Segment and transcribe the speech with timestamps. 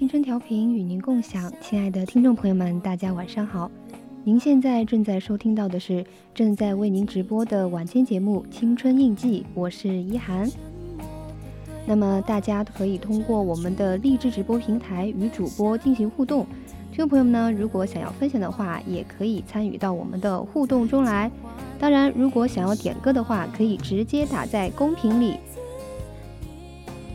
[0.00, 3.70] 青春调频与您共享，亲爱的听众朋友们，大家晚上好。
[4.24, 6.02] 您现在正在收听到的是
[6.32, 10.50] 正在为您直播的晚间节目《青春印记》，我是一涵。
[11.86, 16.46] 那么大家可以通过我们的励志直播平台与主播进行互动。
[16.90, 21.30] 听众朋友们呢，如果想要分享的话，也可以参与到我们的互动中来。
[21.78, 25.36] 当然，如果想要点歌的话，可以直接打在公屏里。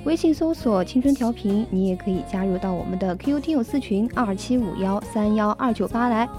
[0.06, 6.30] 微信搜索“青春调频”，你也可以加入到我们的 QQ 听友四群二七五幺三幺二九八来。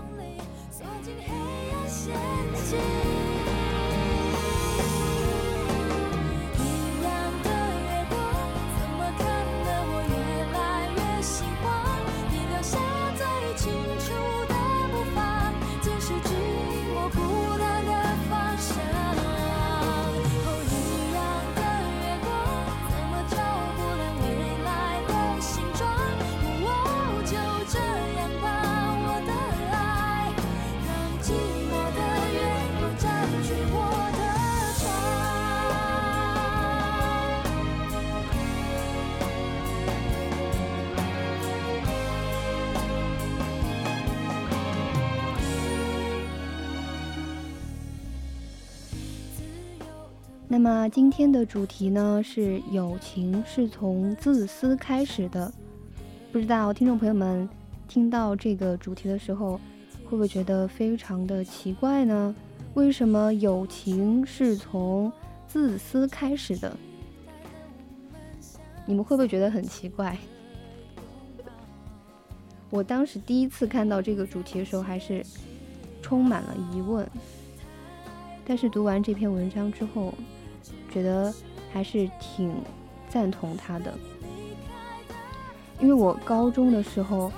[50.56, 55.52] 那么今天的主题呢是友情是从自私开始的，
[56.32, 57.46] 不知道听众朋友们
[57.86, 59.60] 听到这个主题的时候，
[60.04, 62.34] 会不会觉得非常的奇怪呢？
[62.72, 65.12] 为什么友情是从
[65.46, 66.74] 自私开始的？
[68.86, 70.16] 你们会不会觉得很奇怪？
[72.70, 75.22] 我当时第一次看到这个主题的时候，还是
[76.00, 77.06] 充满了疑问。
[78.46, 80.14] 但是读完这篇文章之后，
[80.96, 81.30] 觉得
[81.70, 82.50] 还是挺
[83.06, 83.92] 赞同他的。
[85.78, 87.30] 因为我高中的时候，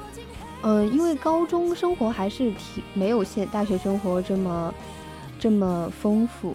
[0.63, 4.75] 嗯、因为高中生活还是挺没有现大学生活这么
[5.41, 6.55] 这么丰富，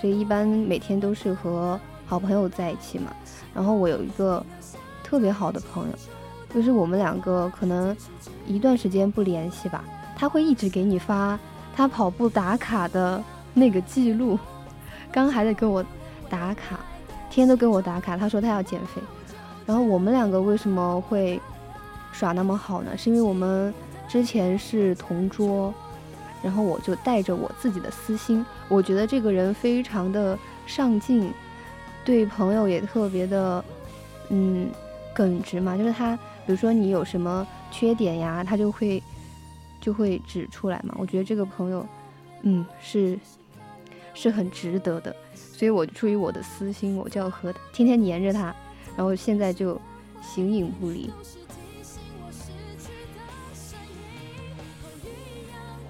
[0.00, 3.14] 所以一般每天都是和好朋友在一起嘛。
[3.54, 4.42] 然后我有一个
[5.04, 5.94] 特别好的朋友，
[6.54, 7.94] 就是我们两个可能
[8.46, 9.84] 一段时间不联系吧，
[10.16, 11.38] 他会一直给你发
[11.76, 13.22] 他跑步打卡的
[13.52, 14.38] 那个记录，
[15.12, 15.84] 刚还在给我
[16.30, 16.80] 打卡，
[17.30, 18.16] 天天都跟我打卡。
[18.16, 19.00] 他说他要减肥，
[19.66, 21.40] 然后我们两个为什么会
[22.12, 22.96] 耍那么好呢？
[22.96, 23.72] 是因为我们
[24.08, 25.72] 之前是同桌，
[26.42, 31.32] 然后我就带着我自己的私心，我觉得这个人非常的上进，
[32.04, 33.64] 对朋友也特别的，
[34.30, 34.68] 嗯，
[35.14, 36.16] 耿直嘛，就是他，
[36.46, 39.02] 比如说你有什么缺点呀，他就会
[39.80, 40.94] 就会指出来嘛。
[40.98, 41.86] 我觉得这个朋友，
[42.42, 43.18] 嗯，是
[44.14, 45.14] 是很值得的，
[45.58, 48.54] 所以我出于我的私心，我就要和天天黏着他，
[48.96, 49.76] 然后现在就
[50.22, 51.10] 形影不离。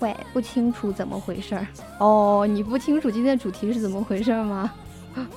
[0.01, 1.67] 喂，不清楚怎么回事儿
[1.99, 2.47] 哦？
[2.49, 4.73] 你不清楚今天主题是怎么回事吗？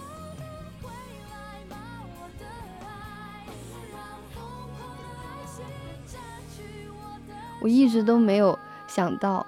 [7.59, 8.57] 我一直都没有
[8.87, 9.45] 想到，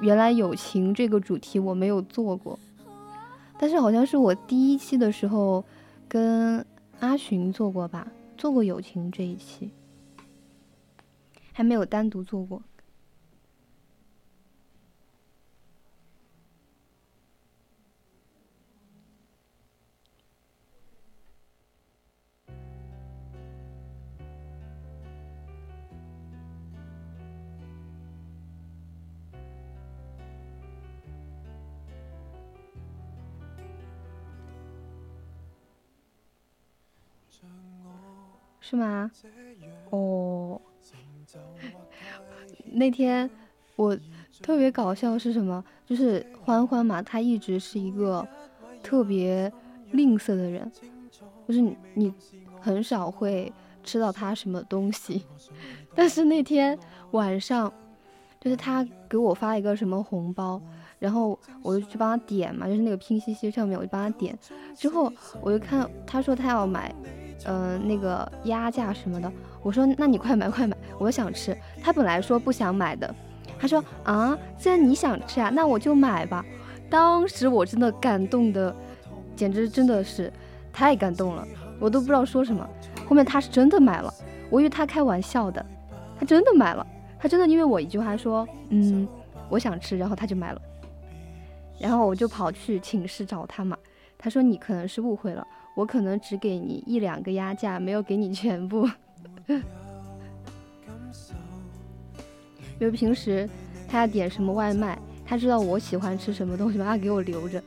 [0.00, 2.58] 原来友情这个主题我没有做过，
[3.58, 5.64] 但是好像是我第一期的时候
[6.08, 6.64] 跟
[7.00, 8.06] 阿寻做过吧，
[8.36, 9.70] 做过友情这一期，
[11.52, 12.62] 还没有单独做过。
[38.68, 39.08] 是吗？
[39.90, 40.60] 哦，
[42.72, 43.30] 那天
[43.76, 43.96] 我
[44.42, 45.64] 特别搞笑是什么？
[45.86, 48.26] 就是欢欢嘛，他一直是一个
[48.82, 49.52] 特别
[49.92, 50.68] 吝啬的人，
[51.46, 51.60] 就是
[51.94, 52.12] 你
[52.60, 53.52] 很少会
[53.84, 55.22] 吃到他什么东西，
[55.94, 56.76] 但是那天
[57.12, 57.72] 晚上，
[58.40, 60.60] 就是他给我发一个什么红包。
[60.98, 64.36] 然后我就去帮他点嘛，就是那个拼夕夕上面，我就帮他点。
[64.74, 66.92] 之后我就看他说他要买，
[67.44, 69.30] 嗯、那个鸭架什么的。
[69.62, 71.56] 我说那你快买快买，我想吃。
[71.82, 73.14] 他本来说不想买的，
[73.58, 76.44] 他说啊，既然你想吃啊，那我就买吧。
[76.88, 78.74] 当时我真的感动的，
[79.34, 80.32] 简直真的是
[80.72, 81.46] 太感动了，
[81.80, 82.68] 我都不知道说什么。
[83.06, 84.12] 后面他是真的买了，
[84.50, 85.64] 我以为他开玩笑的，
[86.18, 86.86] 他真的买了，
[87.18, 89.06] 他真的因为我一句话说，嗯，
[89.48, 90.60] 我想吃，然后他就买了。
[91.78, 93.76] 然后我就跑去寝室找他嘛，
[94.16, 95.46] 他说你可能是误会了，
[95.76, 98.88] 我可能只给你一两个鸭架，没有给你全部。
[102.78, 103.46] 因为平时
[103.86, 107.62] 他要点什么外卖，他知道我喜欢吃什么东西嘛，他给我留着。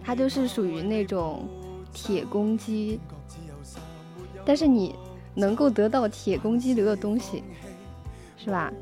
[0.00, 1.48] 他就是属于那种
[1.92, 3.00] 铁公鸡，
[4.44, 4.94] 但是你
[5.34, 7.42] 能够得到铁公鸡留的东西，
[8.36, 8.72] 是吧？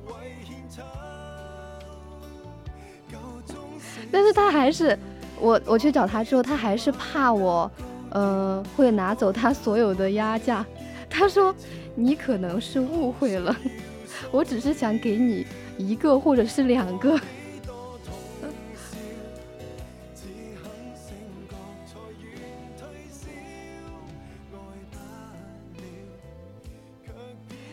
[4.11, 4.99] 但是他还是
[5.41, 7.71] 我我去找他之后，他还是怕我，
[8.11, 10.65] 呃，会拿走他所有的鸭架。
[11.11, 11.55] 他说
[11.95, 13.55] 你可能是误会了，
[14.31, 15.47] 我只是想给你
[15.77, 17.19] 一个或者是两个。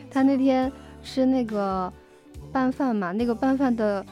[0.10, 0.72] 他那天
[1.04, 1.92] 吃那个
[2.50, 4.06] 拌饭嘛，那个拌饭的，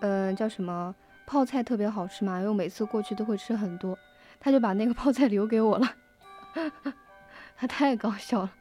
[0.00, 0.92] 嗯、叫什么
[1.26, 3.98] 泡菜特别好吃嘛，因为我每次过去都会吃很多，
[4.38, 5.94] 他就把那个泡菜留给我了，
[7.58, 8.52] 他太搞笑了。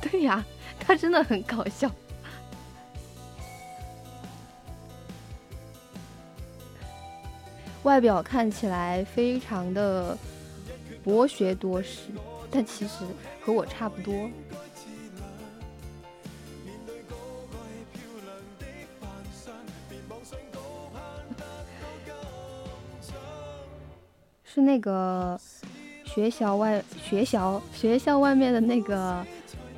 [0.00, 0.44] 对呀，
[0.78, 1.90] 他真的很搞笑。
[7.82, 10.16] 外表看起来非常的
[11.02, 12.10] 博学多识，
[12.50, 13.04] 但其实
[13.44, 14.28] 和我差不多。
[24.44, 25.40] 是那个
[26.04, 29.24] 学校外学校学校外面的那个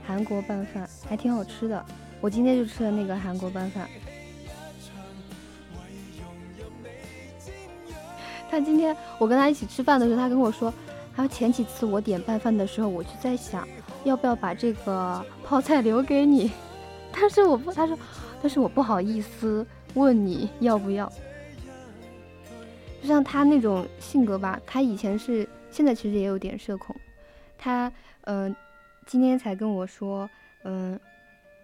[0.07, 1.85] 韩国拌饭，还挺好吃的。
[2.23, 3.87] 我今天就吃了那个韩国拌饭。
[8.50, 10.73] 他今天我跟他一起吃饭的时候，他跟我说，
[11.14, 13.69] 还有前几次我点拌饭的时候，我就在想，
[14.04, 16.50] 要不要把这个泡菜留给你，
[17.12, 17.99] 但是我不，他说，
[18.40, 21.11] 但是我不好意思问你要不要。
[23.02, 26.95] 就像他那种性格吧，他以前是，现在其实也有点社恐。
[27.59, 27.92] 他，
[28.23, 28.54] 嗯、
[29.07, 30.31] 今天才跟我说，
[30.64, 30.99] 嗯、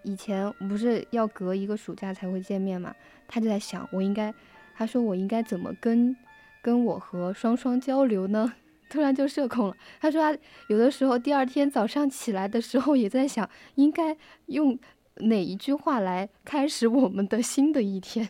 [0.03, 2.93] 以前不是要隔一个暑假才会见面嘛，
[3.27, 4.33] 他就在想，我应该，
[4.75, 6.15] 他说我应该怎么跟
[6.61, 8.53] 跟我和双双交流呢？
[8.89, 9.77] 突然就社恐了。
[10.01, 14.17] 他说他有的时候第二天早上起来的时候也在想，应该
[14.47, 14.77] 用
[15.17, 18.27] 哪一句话来开始我们的新的一天。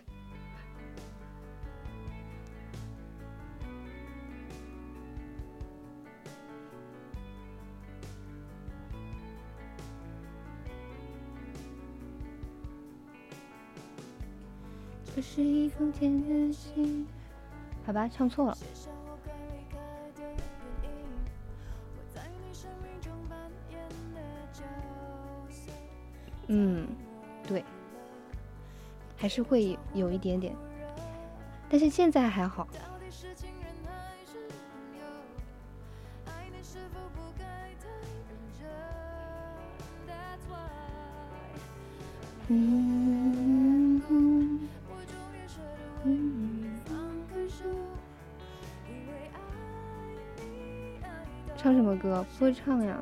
[15.16, 17.06] 这是一封简单的信。
[17.86, 18.58] 好吧，唱错了。
[26.52, 26.88] 嗯，
[27.48, 27.64] 对，
[29.16, 30.56] 还是会有一点点，
[31.70, 32.68] 但是现在还好。
[42.48, 44.02] 嗯，
[51.56, 52.26] 唱什么歌？
[52.40, 52.98] 不会唱呀。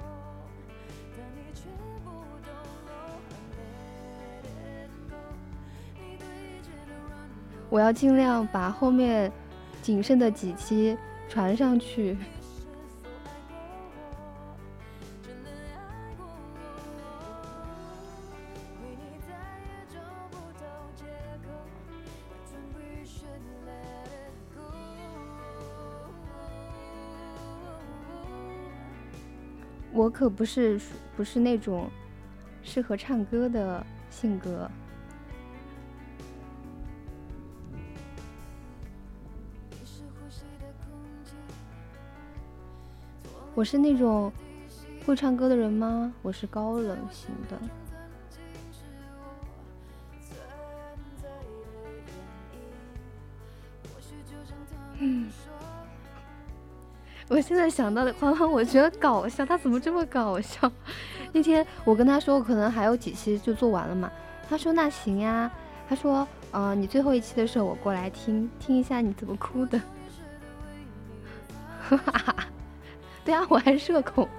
[7.70, 9.32] 我要尽量把后面
[9.82, 10.98] 仅剩的几期
[11.28, 12.18] 传上去。
[29.98, 30.80] 我可不是
[31.16, 31.90] 不是那种
[32.62, 34.70] 适合唱歌的性格。
[43.58, 44.32] 我是那种
[45.04, 46.14] 会唱歌的人吗？
[46.22, 47.58] 我是高冷型的。
[55.00, 55.28] 嗯，
[57.28, 60.72] 我现在想到的欢欢， 我觉得搞笑，他怎么这么搞笑？
[61.34, 64.12] 那天我跟他说，我可能还有几期就做完了嘛，
[64.48, 65.52] 他说那行呀，
[65.90, 69.82] 他说，嗯、呃，你最后一期的时候我过来听听一下你怎么哭的。
[71.90, 72.37] 哈哈哈。
[73.28, 74.26] 对啊，我还社恐。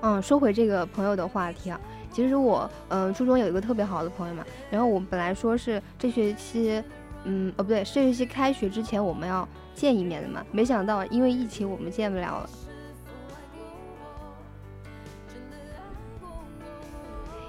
[0.00, 1.80] 嗯，说回这个朋友的话题啊，
[2.12, 6.80] 其实我嗯、呃、初中有一个特别好的朋友嘛，然后我本来说是这学期，
[7.24, 12.48] 嗯哦不对，这学期开学之前我们要见一面的嘛，没想到因为疫情我们见不了了。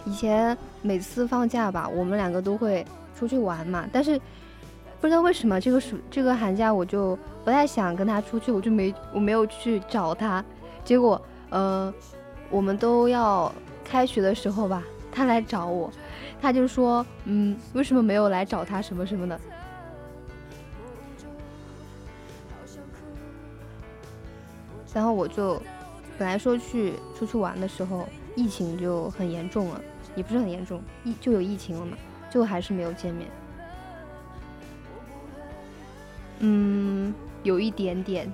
[0.06, 2.84] 以前每次放假吧，我们两个都会
[3.16, 4.20] 出去玩嘛，但是
[5.00, 10.44] 不知道为什么这个暑这个寒假我就不太想跟他出去，我就没我没有去找他。
[10.84, 11.94] 结果，呃，
[12.50, 13.54] 我们都要
[13.86, 15.92] 开学的时候吧，他来找我，
[16.42, 19.40] 他就说，嗯，为什么没有来找他什么什么的。
[24.94, 25.62] 然后我就
[26.18, 29.82] 本来说去出去玩的时候，疫情就很严重了，
[30.16, 31.96] 也不是很严重，疫就有疫情了嘛，
[32.32, 33.30] 就还是没有见面。
[36.40, 37.14] 嗯，
[37.44, 38.32] 有一点点，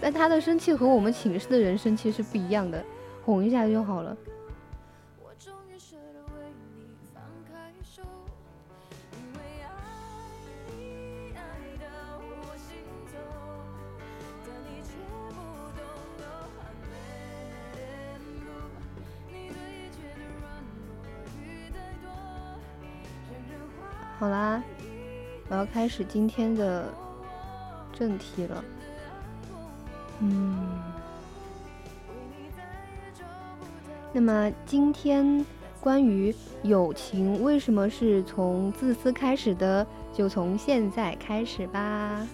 [0.00, 2.84] 但他的生气和我们寝室的人生气是不一样的，
[3.24, 4.16] 哄一下就好了。
[24.16, 24.62] 好啦，
[25.48, 26.92] 我要开始今天的
[27.92, 28.64] 正题了。
[30.20, 30.80] 嗯，
[34.12, 35.44] 那么今天
[35.80, 42.26] 关于友情为什么是从自私开始的，就从现在开始吧。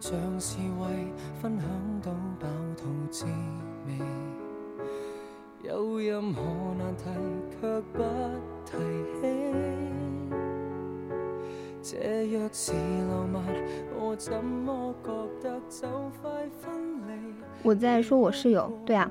[0.00, 1.12] 像是为
[1.42, 1.68] 分享
[2.00, 3.26] 到飽肚滋
[3.86, 3.98] 味，
[5.68, 6.40] 有任何
[6.78, 7.04] 难题，
[7.60, 8.02] 却不
[8.64, 8.76] 提
[9.20, 9.26] 起。
[11.82, 12.72] 這若是
[13.08, 13.42] 浪漫，
[13.98, 15.10] 我怎麼覺
[15.42, 15.88] 得就
[16.22, 16.30] 快
[16.60, 16.72] 分
[17.08, 17.18] 離？
[17.62, 19.10] 我在说我室友，对啊，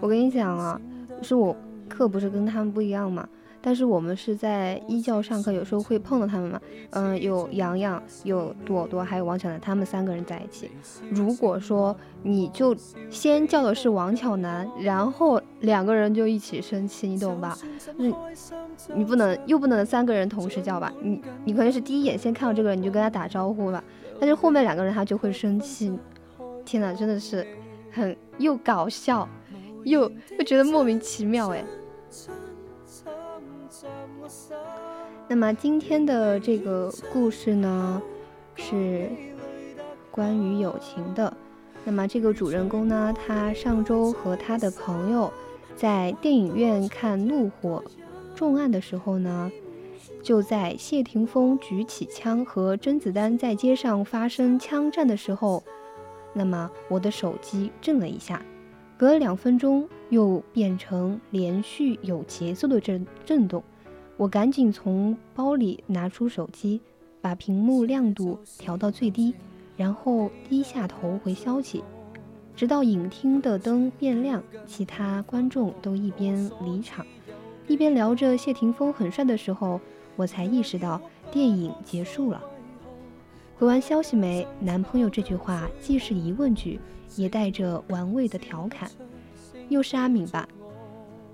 [0.00, 0.80] 我跟你讲啊，
[1.22, 1.56] 是我
[1.88, 3.28] 课不是跟他们不一样吗，
[3.62, 6.60] 但是我们是在一教上课，有时候会碰到他们嘛。
[6.90, 10.70] 嗯，有洋洋，有朵朵，还有王巧楠，他们三个人在一起。
[11.10, 12.74] 如果说你就
[13.10, 17.56] 先叫的是王巧楠，然后两个人就一起生气，你懂吧？
[17.98, 18.14] 就是
[18.94, 20.92] 你不能又不能三个人同时叫吧？
[21.02, 23.84] 你你可能是第一眼先看到这个人你就跟他打招呼吧，
[24.18, 25.92] 但是后面两个人他就会生气。
[26.64, 27.46] 天哪，真的是
[27.92, 29.28] 很又搞笑，
[29.84, 31.64] 又又觉得莫名其妙哎。
[35.30, 38.02] 那么今天的这个故事呢，
[38.56, 39.08] 是
[40.10, 41.32] 关于友情的。
[41.84, 45.32] 那么这个主人公呢，他上周和他的朋友
[45.76, 47.80] 在电影院看《怒火
[48.34, 49.48] 重案》的时候呢，
[50.20, 55.62] 就在谢霆锋举起枪和甄子丹在街上发生枪战的时候，
[56.32, 58.44] 那么我的手机震了一下，
[58.98, 63.62] 隔了两分钟又变成连续有节奏的震震动。
[64.20, 66.78] 我赶紧从包里拿出手机，
[67.22, 69.34] 把屏幕亮度调到最低，
[69.78, 71.82] 然后低下头回消息，
[72.54, 77.06] 直到影厅的灯变亮，其他观众都一边离场，
[77.66, 79.80] 一边聊着谢霆锋很帅的时候，
[80.16, 81.00] 我才意识到
[81.32, 82.42] 电影结束了。
[83.56, 84.46] 回完消息没？
[84.60, 86.78] 男朋友这句话既是疑问句，
[87.16, 88.90] 也带着玩味的调侃。
[89.70, 90.46] 又是阿敏吧？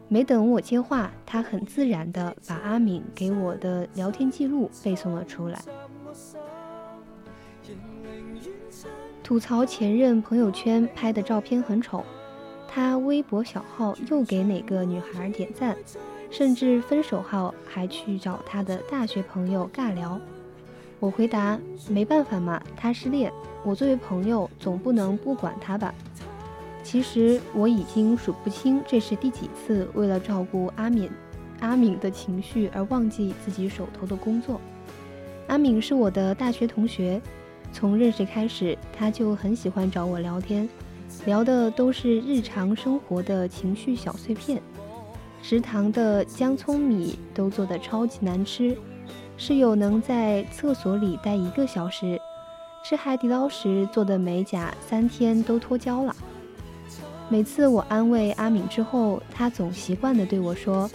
[0.08, 5.60] 没等我接话，他很自然地把阿敏给我的聊天记录背诵了出来，
[9.22, 12.04] 吐槽前任朋友圈拍的照片很丑，
[12.68, 15.76] 他微博小号又给哪个女孩点赞，
[16.30, 20.20] 甚至分手后还去找他的大学朋友尬聊。
[21.00, 23.32] 我回答：没办法嘛，他失恋，
[23.64, 25.92] 我作为朋友总不能不管他吧。
[26.86, 31.10] 其实我已经数不清这是第几次为了照顾阿敏、
[31.58, 34.60] 阿敏的情绪而忘记自己手头的工作。
[35.48, 37.20] 阿敏是我的大学同学，
[37.72, 40.68] 从认识开始，他就很喜欢找我聊天，
[41.24, 44.62] 聊的都是日常生活的情绪小碎片。
[45.42, 48.78] 食堂的姜葱米都做的超级难吃，
[49.36, 52.16] 室友能在厕所里待一个小时，
[52.84, 56.14] 吃海底捞时做的美甲三天都脱胶了。
[57.28, 60.88] 每次我安慰阿敏之后，她总习惯地对我说：“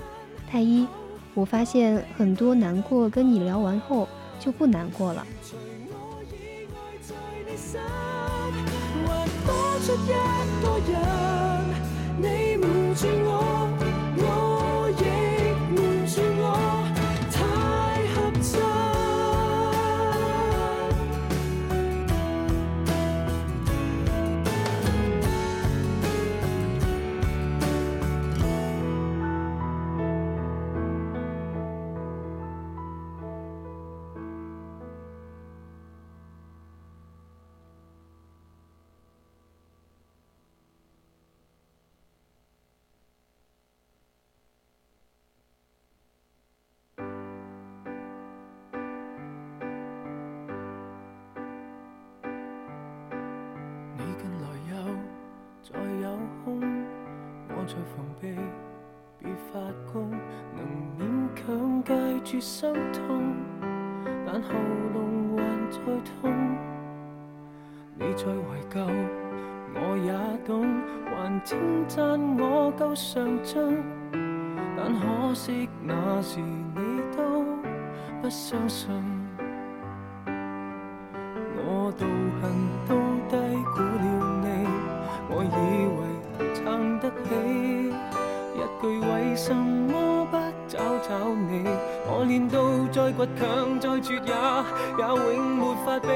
[0.50, 0.88] 太医，
[1.34, 4.08] 我发现很多难过跟你聊完后
[4.40, 5.28] 就不难过了。”
[57.72, 58.36] 再防备，
[59.18, 59.58] 别发
[59.94, 60.12] 功，
[60.54, 60.62] 能
[61.00, 61.02] 勉
[61.34, 63.34] 強戒絕心痛，
[64.26, 64.50] 但喉
[64.94, 66.12] 嚨還在痛。
[67.96, 68.76] 你再懷舊，
[69.74, 70.12] 我也
[70.46, 70.52] 懂，
[71.16, 71.98] 還稱讚
[72.44, 73.82] 我夠上进，
[74.76, 77.46] 但可惜那時你都
[78.22, 78.92] 不相信。
[81.64, 82.06] 我道
[82.42, 82.52] 行
[82.86, 82.96] 都
[87.32, 87.94] 起，
[88.56, 91.64] 一句為什麼不找找你？
[92.08, 94.32] 我練到再倔強再絕也
[94.98, 96.08] 也永沒法比。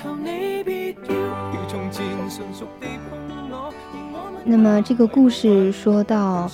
[0.00, 1.14] 求你別要
[1.50, 3.18] 如從前純熟地碰
[3.50, 3.74] 我，而
[4.12, 6.48] 我們那麼這個故事說到，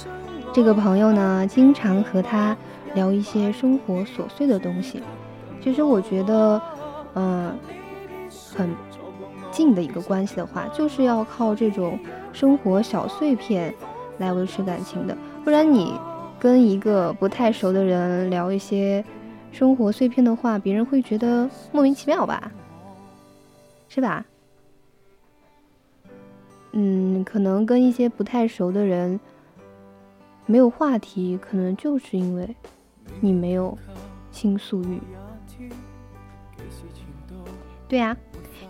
[0.55, 2.57] 這個朋友呢，經常和他
[2.95, 5.03] 聊一些生活瑣碎的東西。
[5.63, 6.61] 其實我覺得，
[7.15, 7.57] 嗯、
[8.57, 8.75] 很
[9.51, 11.99] 近的一個關係的話，就是要靠這種
[12.33, 13.75] 生活小碎片
[14.19, 15.17] 来维持感情的。
[15.45, 15.99] 不然你
[16.39, 19.05] 跟一个不太熟的人聊一些
[19.51, 22.51] 生活碎片的话，别人会觉得莫名其妙吧，
[23.89, 24.25] 是吧？
[26.73, 29.21] 嗯，可能跟一些不太熟的人
[30.47, 32.57] 没有话题，可能就是因为
[33.21, 33.77] 你没有
[34.31, 35.01] 倾诉欲。
[37.87, 38.17] 对呀、啊，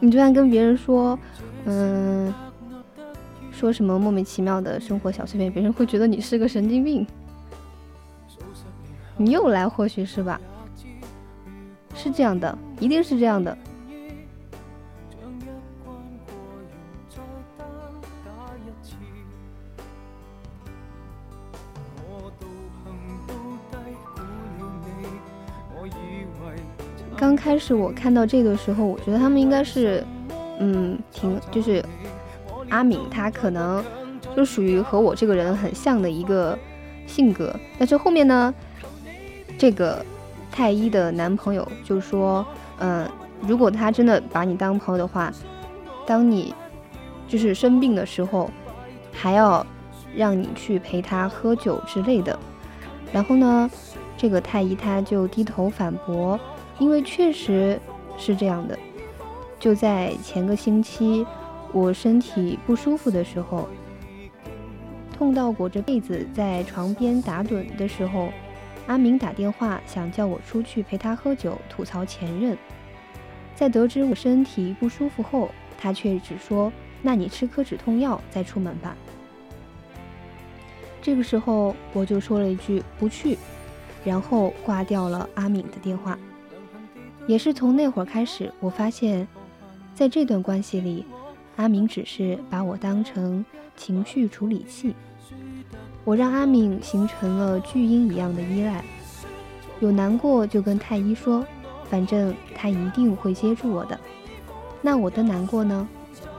[0.00, 1.16] 你就算跟别人说，
[1.64, 2.34] 嗯，
[3.52, 7.06] 说什么莫名其妙的生活小碎片，别人会觉得你是个神经病。
[9.16, 10.40] 你又来，或许是吧？
[11.94, 13.56] 是这样的，一定是这样的。
[27.14, 30.04] 刚开始我看到这个时候，我觉得他们应该是，
[30.58, 31.84] 嗯，挺就是
[32.72, 33.84] 阿敏，她可能
[34.34, 36.58] 就属于和我这个人很像的一个
[37.06, 37.54] 性格。
[37.78, 38.52] 但是后面呢，
[39.58, 40.02] 这个
[40.50, 42.44] 太医的男朋友就说，
[42.78, 43.06] 嗯，
[43.46, 45.30] 如果他真的把你当朋友的话，
[46.06, 46.54] 当你
[47.28, 48.50] 就是生病的时候，
[49.12, 49.64] 还要
[50.16, 52.38] 让你去陪他喝酒之类的。
[53.12, 53.70] 然后呢，
[54.16, 56.40] 这个太医他就低头反驳。
[56.78, 57.78] 因为确实
[58.16, 58.76] 是这样的，
[59.60, 61.24] 就在前个星期，
[61.72, 63.68] 我身体不舒服的时候，
[65.16, 68.30] 痛到裹着被子在床边打盹的时候，
[68.86, 72.56] 阿明打电话想叫我出去陪他喝酒，吐槽前任。
[73.54, 78.96] 在得知我身体不舒服后，他却只说：“那你吃颗止痛药再出门吧。”
[81.00, 83.38] 这个时候我就说了一句“不去”，
[84.04, 86.18] 然后挂掉了阿敏的电话。
[87.26, 89.26] 也是从那会儿开始，我发现，
[89.94, 91.04] 在这段关系里，
[91.56, 93.44] 阿明只是把我当成
[93.76, 94.94] 情绪处理器。
[96.04, 98.84] 我让阿敏形成了巨婴一样的依赖，
[99.80, 101.46] 有难过就跟太一说，
[101.88, 103.98] 反正他一定会接住我的。
[104.80, 105.88] 那我的难过呢？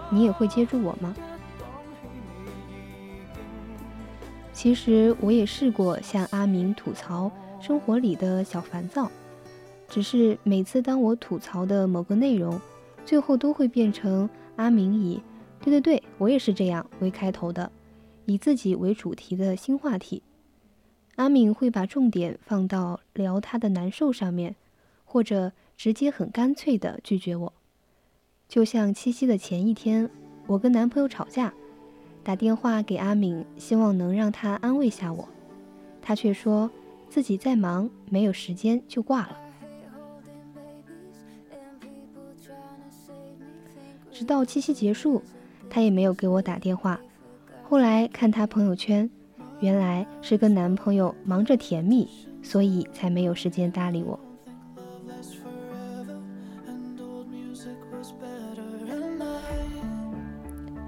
[0.09, 1.15] 你也会接住我吗？
[4.51, 9.09] 其实我也试过向阿明吐槽生活里的小烦躁。
[9.89, 12.59] 只是每次当我吐槽的某个内容，
[13.05, 15.21] 最后都会变成阿明以
[15.61, 17.71] “对对对，我也是这样，为开头的，
[18.25, 20.21] 以自己为主题的新话题。
[21.15, 24.55] 阿敏会把重点放到聊他的难受上面，
[25.05, 27.53] 或者直接很干脆的拒绝我。
[28.47, 30.09] 就像七夕的前一天，
[30.47, 31.53] 我跟男朋友吵架，
[32.23, 35.27] 打电话给阿敏，希望能让他安慰下我，
[36.01, 36.69] 他却说
[37.09, 39.42] 自己在忙，没有时间，就挂了。
[44.13, 45.21] 直到七夕结束，
[45.69, 46.99] 他也没有给我打电话。
[47.67, 49.09] 后来看他朋友圈，
[49.59, 52.07] 原来是跟男朋友忙着甜蜜，
[52.43, 54.19] 所以才没有时间搭理我。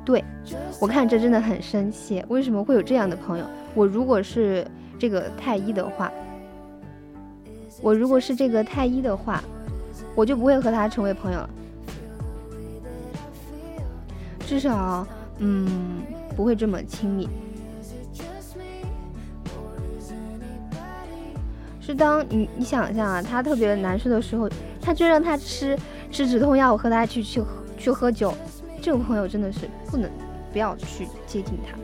[0.05, 0.23] 对，
[0.79, 3.45] 我看這真的很生气，为什么会有这样的朋友？
[3.73, 4.65] 我如果是
[4.99, 6.11] 这个太医的话，
[7.81, 9.43] 我如果是这个太医的话，
[10.13, 11.49] 我就不会和他成为朋友了。
[14.45, 15.05] 至少，
[15.39, 16.03] 嗯，
[16.35, 17.27] 不会这么亲密。
[21.81, 24.49] 是当你你想一下啊，他特别难受的时候，
[24.81, 25.77] 他就让他吃
[26.11, 27.41] 吃止痛药，我和他去去
[27.77, 28.33] 去喝酒。
[28.81, 30.09] 这种朋友真的是不能
[30.53, 31.75] 不要去接近他。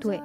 [0.00, 0.20] 对。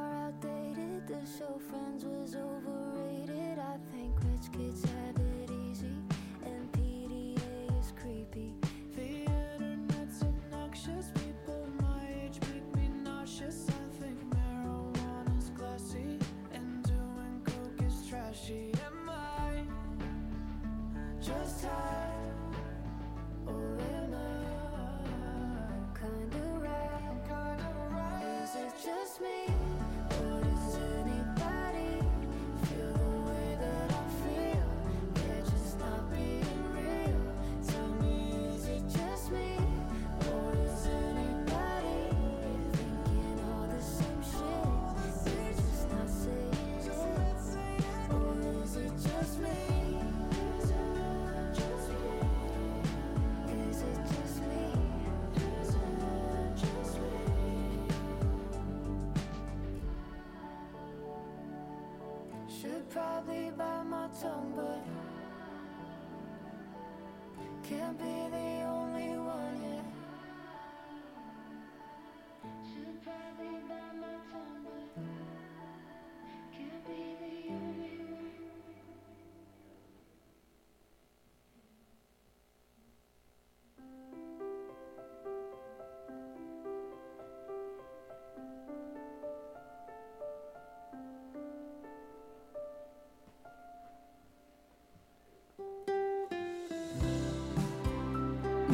[64.19, 64.66] somebody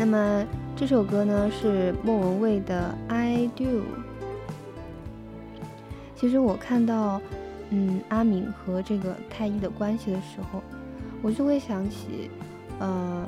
[0.03, 3.63] 那么这首歌呢是莫文蔚的《I Do》。
[6.13, 7.21] 其实我看到，
[7.69, 10.61] 嗯，阿敏和这个太一的关系的时候，
[11.21, 12.29] 我就会想起，
[12.79, 13.25] 呃，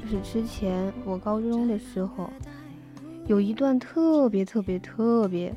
[0.00, 2.30] 就是之前我高中的时候，
[3.26, 5.52] 有一段特别特别特别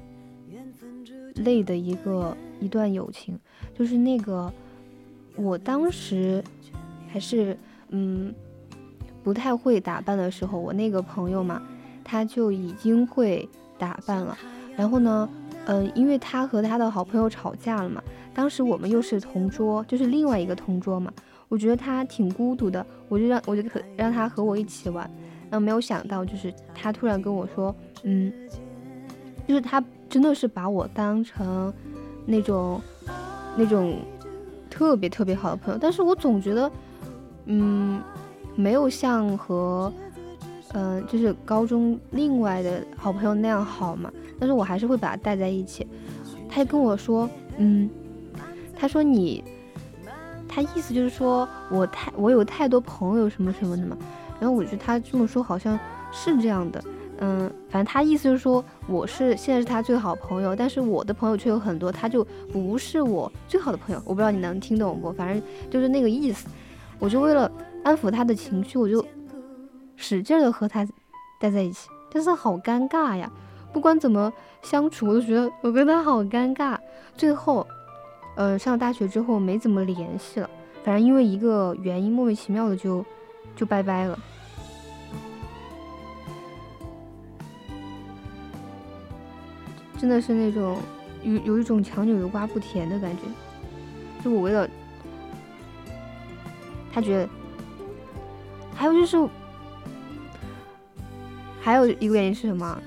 [1.36, 3.38] 累的一个一段友情，
[3.78, 4.52] 就是那个
[5.36, 6.44] 我当时
[7.08, 7.56] 还是
[7.90, 8.34] 嗯。
[9.24, 11.62] 不太会打扮的时候，我那个朋友嘛，
[12.04, 14.38] 他就已经会打扮了。
[14.76, 15.30] 然后呢，
[15.66, 18.02] 嗯，因为他和他的好朋友吵架了嘛，
[18.34, 21.12] 当时我们又是同桌，就是另外一个同桌嘛。
[21.50, 25.10] 我觉得他挺孤独的，我就让我就和让他和我一起玩。
[25.50, 28.32] 然后没有想到，就是他突然跟我说，嗯，
[29.48, 31.74] 就是他真的是把我当成
[32.26, 32.80] 那种
[33.58, 33.98] 那种
[34.70, 36.72] 特别特别好的朋友，但是我总觉得，
[37.46, 38.02] 嗯。
[38.60, 39.92] 没有像和，
[40.74, 45.88] 嗯，就是高中另外的好朋友那样好嘛，但是我还是会把他带在一起。
[46.50, 47.90] 他就跟我说，嗯，
[48.76, 49.42] 他说你，
[50.46, 53.98] 他意思就是说我太我有太多朋友什么什么的嘛。
[54.42, 55.80] 然后我觉得他这么说好像
[56.12, 56.84] 是这样的，
[57.20, 64.02] 嗯，反正他意思就是说我是现在是他最好朋友，但是我的朋友却有很多，他就不是我最好的朋友。
[64.04, 65.14] 我不知道你能听懂不？
[65.14, 66.46] 反正就是那个意思。
[67.00, 67.50] 我就为了。
[67.84, 69.06] 安抚他的情绪，我就
[69.96, 70.86] 使劲的和他
[71.40, 73.32] 待在一起，但是好尴尬呀！
[73.72, 76.78] 不管怎么相处，我都觉得我跟他好尴尬。
[77.16, 77.66] 最后，
[78.36, 80.50] 呃，上了大学之后没怎么联系了，
[80.84, 83.06] 反正因为一个原因，莫名其妙的就
[83.56, 84.20] 就拜拜了。
[89.98, 90.78] 真的是那种
[91.24, 93.24] 有有一种强扭的瓜不甜的感觉。
[94.24, 94.70] 就我为了
[96.94, 97.30] 他觉得。
[98.80, 99.18] 还有就是，
[101.60, 102.82] 还有一个原因是什么？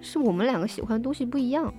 [0.00, 1.72] 是我们两个喜欢的东西不一样。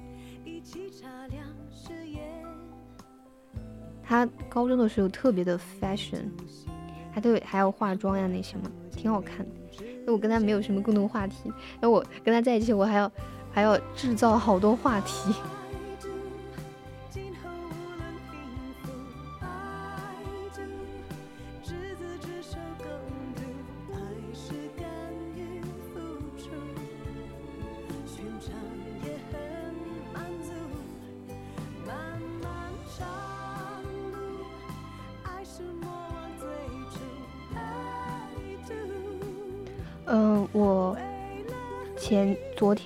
[4.02, 6.30] 他高中的时候特别的 fashion，
[7.12, 9.84] 还都还要化妆呀那些嘛，挺好看的。
[10.06, 13.12] 那我跟他没有什么共同话题，那我跟他在一起，我还要
[13.52, 15.34] 还要制造好多话题。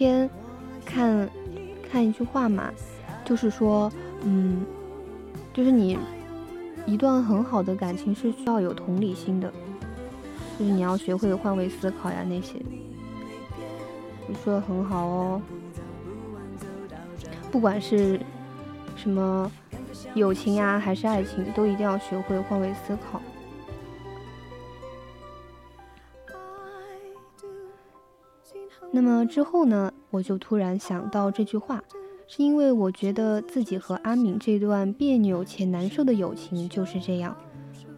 [0.01, 0.27] 天
[0.83, 1.29] 看
[1.91, 2.71] 看一句话嘛，
[3.23, 3.91] 就是说，
[4.23, 4.65] 嗯，
[5.53, 5.95] 就是你
[6.87, 9.53] 一段很好的感情是需要有同理心的，
[10.57, 12.55] 就是你要学会换位思考呀那些。
[14.27, 15.41] 你说的很好哦，
[17.51, 18.19] 不管是
[18.95, 19.51] 什么
[20.15, 23.21] 友情呀还是爱情，都一定要学会换位思考。
[28.91, 31.81] 那么之后呢，我就突然想到这句话，
[32.27, 37.35] 是因为我觉得自己和阿敏这段别扭且难受的友情就是这样。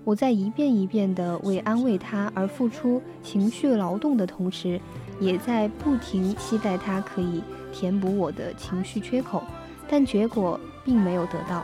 [0.04, 4.80] 我在一遍一遍的为安慰他而付出情绪劳动的同时，
[5.20, 9.42] 也在不停期待他可以填补我的情绪缺口，
[9.88, 11.64] 但结果并没有得到。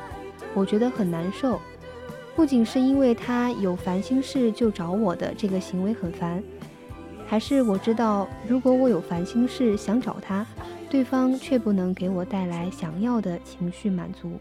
[0.55, 1.59] 我觉得很难受，
[2.35, 6.41] 不仅是因为他有烦心事就找我的这个行为很烦。
[7.29, 10.43] 还是我知道，如果我有烦心事想找他，
[10.89, 14.31] 对方却不能给我带来想要的情绪满足。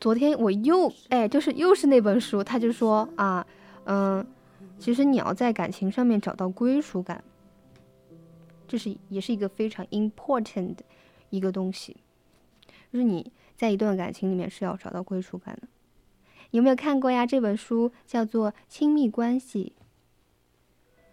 [0.00, 3.46] 昨天我又哎，就是又是那本书，他就说啊，
[3.84, 4.26] 嗯，
[4.78, 7.22] 其实你要在感情上面找到归属感，
[8.66, 10.76] 这是也是一个非常 important
[11.28, 11.98] 一个东西，
[12.90, 15.68] 就是你在一段感情里面是要找到归属感的。
[16.52, 17.26] 有没有看过呀？
[17.26, 19.74] 这本书叫做《亲密关系》。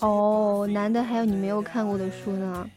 [0.00, 2.70] 哦，男的还有你没有看过的书呢。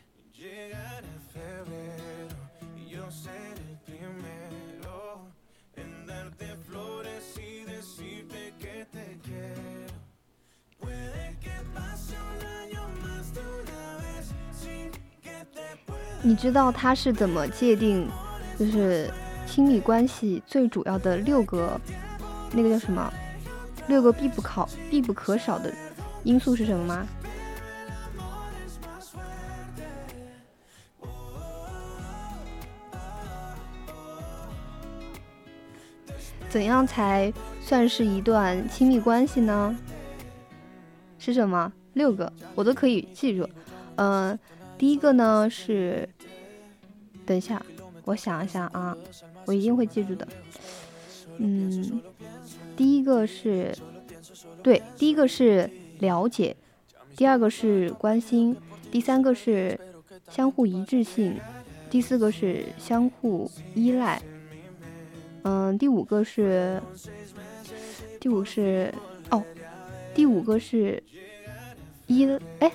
[16.24, 18.10] 你知道他是怎么界定，
[18.60, 19.10] 就是
[19.46, 21.80] 亲密关系最主要的六个，
[22.52, 23.14] 那个叫什么？
[23.88, 25.74] 六个必不考，必不可少的。
[26.28, 27.08] 因素是什么吗？
[36.50, 39.74] 怎样才算是一段亲密关系呢？
[41.18, 41.72] 是什么？
[41.94, 43.48] 六个我都可以记住。
[43.96, 44.38] 嗯、
[44.78, 46.10] 第一个呢是，
[47.26, 47.66] 等一下，
[48.04, 48.96] 我想一下啊，
[49.46, 50.28] 我一定会记住的。
[51.38, 52.02] 嗯，
[52.76, 53.74] 第一个是，
[54.62, 56.56] 对，第一个是了解，
[57.16, 58.56] 第二个是关心，
[58.92, 59.80] 第三个是
[60.30, 61.40] 相互一致性，
[61.90, 64.22] 第四个是相互依赖，
[65.44, 66.82] 嗯，第五个是，
[68.20, 68.94] 第五是
[69.30, 69.44] 哦，
[70.14, 71.02] 第五个是
[72.08, 72.28] 依
[72.60, 72.72] 哎。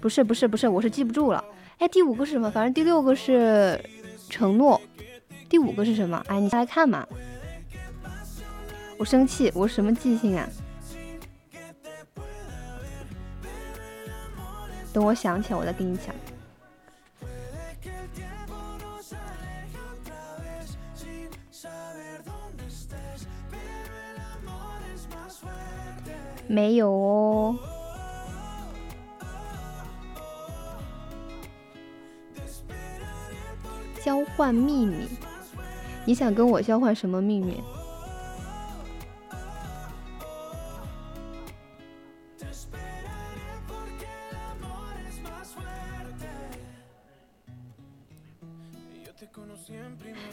[0.00, 1.44] 不是不是不是，我是记不住了。
[1.76, 2.50] 哎，第五个是什么？
[2.50, 3.78] 反正第六个是
[4.30, 4.80] 承诺，
[5.46, 6.24] 第五个是什么？
[6.26, 7.06] 哎，你下来看嘛。
[8.96, 10.48] 我生气，我什么记性啊？
[14.92, 16.14] 等我想起来，我再跟你讲。
[26.48, 27.56] 没有哦。
[34.02, 35.06] 交换秘密，
[36.04, 37.62] 你想跟我交换什么秘密？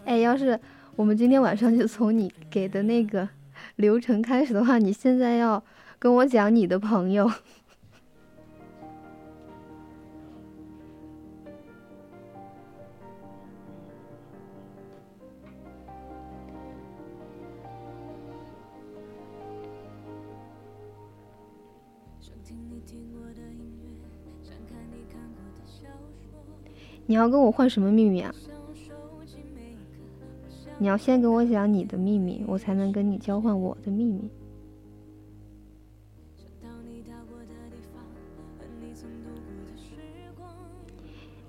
[0.08, 0.58] 哎，要是
[0.96, 3.28] 我们今天晚上就从你给的那个
[3.76, 5.62] 流程开始的话，你现在要
[6.00, 7.29] 跟我讲你的朋友。
[27.10, 28.34] 你要跟我换什么秘密啊？
[30.80, 34.30] 你要先跟我讲你的秘密，我才能跟你交换我的秘密。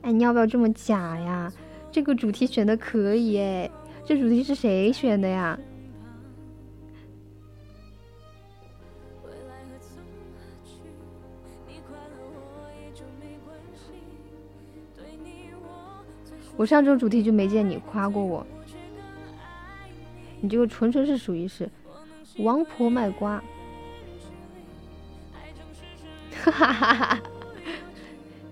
[0.03, 1.53] 哎，你要不要这么假呀？
[1.91, 3.71] 这个主题选的可以哎，
[4.05, 5.59] 这主题是谁选的呀？
[16.57, 16.65] 我。
[16.65, 18.47] 上周主题就没见你夸过我，
[20.49, 20.51] 你。
[20.51, 21.69] 你这个纯纯是属于是
[22.39, 23.43] 王婆卖瓜，
[26.43, 27.21] 哈哈哈哈，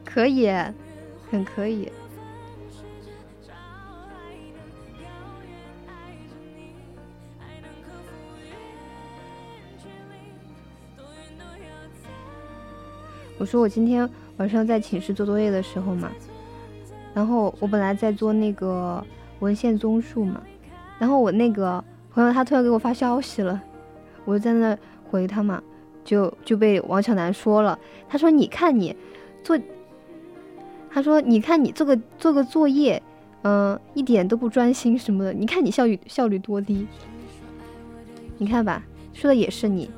[0.05, 0.47] 可以，
[1.31, 1.91] 很可以。
[13.39, 16.11] 我说我今天晚上在寝室做作业的时候嘛，
[17.15, 19.03] 然后我本来在做那个
[19.41, 20.43] 文献综述嘛，
[20.99, 23.61] 然后我那个朋友他突然给我发消息了，
[24.25, 24.77] 我就在那
[25.11, 25.63] 回他嘛，
[26.05, 27.79] 就就被王小楠说了，
[28.09, 28.97] 他说你看你
[29.45, 29.59] 做，
[30.91, 33.03] 他说你看你做个做个作业，
[33.43, 36.87] 嗯、一点都不专心什么的，你看你效率效率多低，
[38.39, 38.83] 你看吧，
[39.13, 39.91] 说的也是你。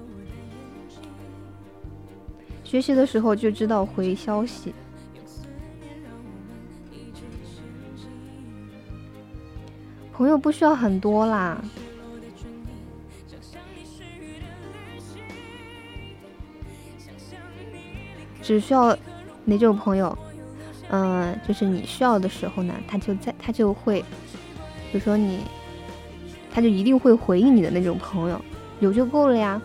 [2.65, 4.75] 学习的时候就知道回消息。
[10.19, 11.63] 朋友不需要很多啦，
[18.43, 18.99] 只需要
[19.45, 20.19] 哪种朋友？
[20.91, 24.01] 嗯、就是你需要的时候呢，他就在，他就会，
[24.91, 25.45] 比如说你，
[26.51, 28.45] 他就一定会回应你的那种朋友，
[28.81, 29.63] 有就够了呀。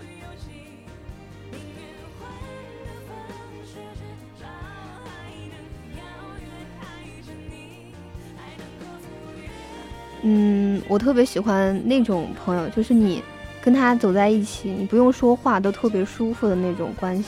[10.25, 13.21] 嗯，我特别喜欢那种朋友，就是你
[13.61, 17.27] 跟他走在一起，你不用说话都特别舒服的那种关系。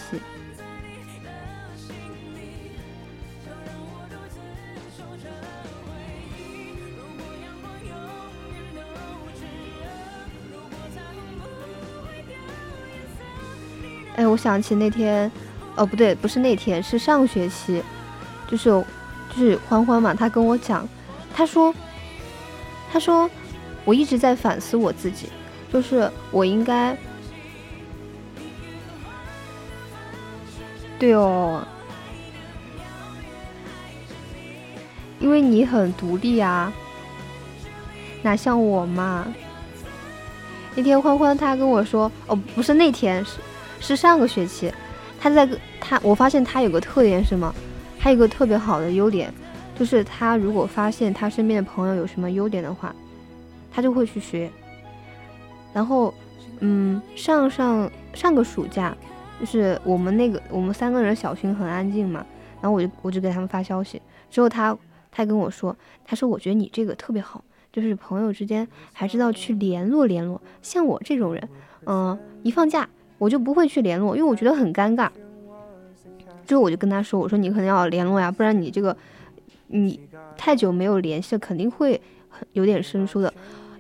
[14.16, 15.30] 哎，我想起那天，
[15.76, 17.84] 哦，不对，不是那天，是上学期，
[18.48, 18.70] 就是
[19.30, 20.88] 就是欢欢嘛，他跟我讲，
[21.34, 21.76] 他说，
[22.96, 23.30] 他说
[23.84, 25.28] 我一直在反思我自己，
[25.70, 26.96] 就是我应该，
[30.98, 31.62] 对哦，
[35.20, 36.72] 因为你很独立啊，
[38.22, 39.28] 哪像我嘛。
[40.74, 43.40] 那天欢欢他跟我说，哦，不是那天是。
[43.82, 44.72] 是上个学期，
[45.20, 45.46] 他在
[45.82, 47.54] 他我发现他有个特点是什么？
[48.00, 49.34] 他有个特别好的优点，
[49.76, 52.96] 就是他如果发现他身边的朋友有什么优点的话，
[53.72, 54.50] 他就会去学。
[55.74, 56.14] 然后，
[56.60, 58.96] 嗯，上上上个暑假，
[59.40, 62.26] 就是我们那个我们三个人小群很安静嘛，
[62.62, 64.02] 然后我就我就给他们发消息，
[64.32, 64.78] 之后他
[65.12, 70.42] 他跟我说，他说我觉得你这个特别好，就是朋友之间还知道去联络联络。
[70.62, 71.50] 像我这种人，
[71.86, 72.88] 嗯，一放假。
[73.18, 75.10] 我就不会去联络，因为我觉得很尴尬。
[76.46, 78.96] 之后我就跟他说：“我说你可能要联络呀，不然你这个
[79.68, 80.00] 你
[80.38, 82.00] 太久没有联系，肯定会
[82.30, 83.34] 很有点生疏的。”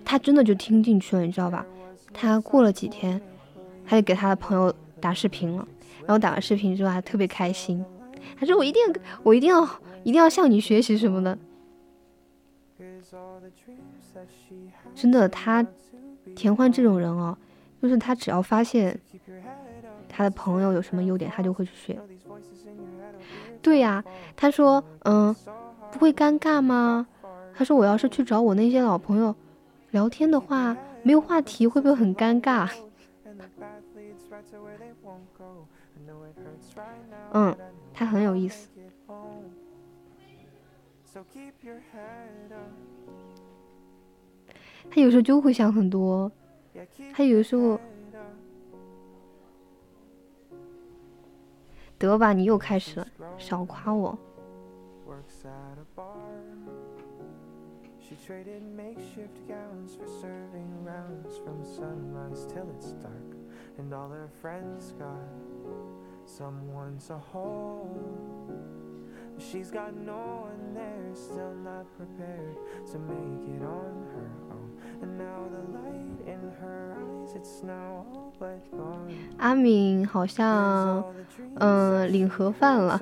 [0.06, 1.66] 他真的就听进去了，你知道吧？
[2.14, 3.22] 他过了几天，
[3.86, 5.68] 他就给他的朋友打视频了，
[6.02, 7.84] 然后打完视频之后还特别开心，
[8.40, 8.82] 他说：“我一定
[9.24, 9.64] 我一定要
[10.04, 11.38] 一定要向你学习什么的。”
[14.94, 15.66] 真的，他
[16.36, 17.38] 田欢这种人哦，
[17.82, 19.00] 就是他只要发现。
[20.18, 22.00] 他的朋友有什么优点，他就会去学。
[23.62, 24.02] 对呀，
[24.34, 25.36] 他说，嗯，
[25.96, 27.08] 不会尴尬吗？
[27.56, 29.34] 他说，我要是去找我那些老朋友
[29.92, 32.70] 聊天的话，没有话题，会不会很尴尬？
[37.32, 37.56] 嗯，
[37.94, 38.68] 他很有意思。
[44.92, 46.30] 他有时候就会想很多，
[47.14, 47.80] 他有时候。
[51.98, 54.20] 得吧，你又开始了，少夸我。
[69.39, 72.57] She's got no one there, still not prepared
[72.93, 74.71] to make it on her own.
[75.01, 79.09] And now the light in her eyes, it's now all but gone.
[79.39, 81.03] 阿敏好像，
[81.57, 83.01] 嗯，领盒饭了。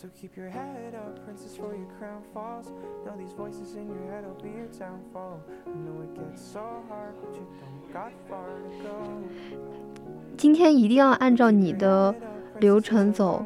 [0.00, 2.68] So keep your head up, princess, for your crown falls.
[3.04, 5.40] Know these voices in your head will be your downfall.
[5.66, 8.94] I know it gets so hard, but you don't got far to go.
[10.36, 12.14] 今天一定要按照你的
[12.60, 13.44] 流程走，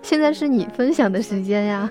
[0.00, 1.90] 现在是你分享的时间呀。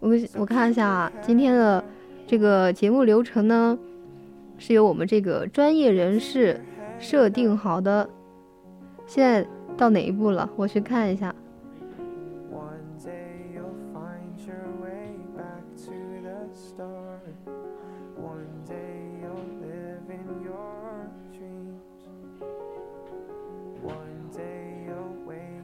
[0.00, 1.84] 我我看一下啊，今天的
[2.26, 3.78] 这个节目流程呢，
[4.56, 6.58] 是由我们这个专业人士
[6.98, 8.08] 设定好的。
[9.06, 9.46] 现在
[9.76, 10.48] 到哪一步了？
[10.56, 11.34] 我去看一下。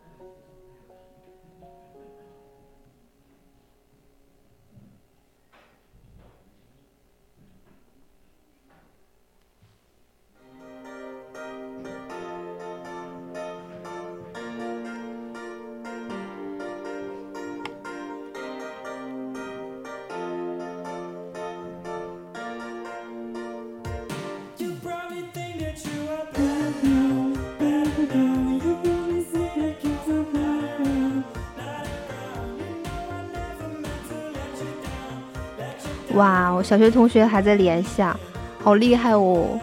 [36.17, 38.19] 哇，我小学同学还在联系啊，
[38.63, 39.61] 好厉害哦！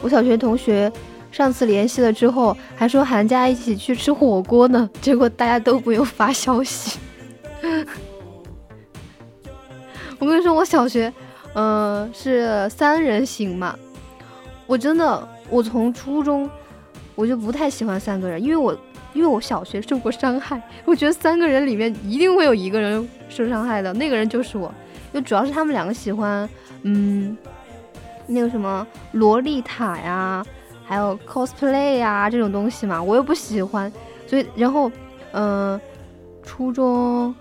[0.00, 0.90] 我小学同学
[1.32, 7.00] 上次联系了之后，还说寒假一起去吃火锅呢， 结果大家都不用发消息。
[10.20, 11.12] 我跟你说，我小学，
[11.54, 13.76] 嗯、是三人行嘛，
[14.64, 16.48] 我真的，我从初中
[17.16, 18.78] 我就不太喜欢三个人，因为我
[19.12, 24.72] 因为我小学受过伤害，我觉得三个人里面一定会有一个人受伤害的，那个人就是我，
[25.12, 26.48] 就主要是他们两个喜欢，
[26.82, 27.36] 嗯，
[28.26, 30.44] 那个什么洛丽塔呀，
[30.84, 33.90] 还有 cosplay 呀这种东西嘛，我又不喜欢，
[34.26, 34.90] 所以然后，
[35.32, 35.80] 嗯、
[36.42, 37.34] 初中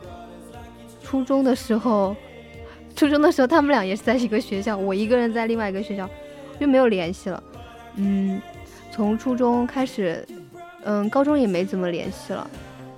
[1.04, 2.16] 初中的时候。
[2.98, 6.10] 初中的时候，他们俩也是在一个学校，我一个人在另外一个学校，
[6.58, 7.44] 就没有联系了。
[7.96, 8.42] 嗯，
[8.90, 10.26] 从初中开始，
[10.86, 12.50] 嗯，高中也没怎么联系了。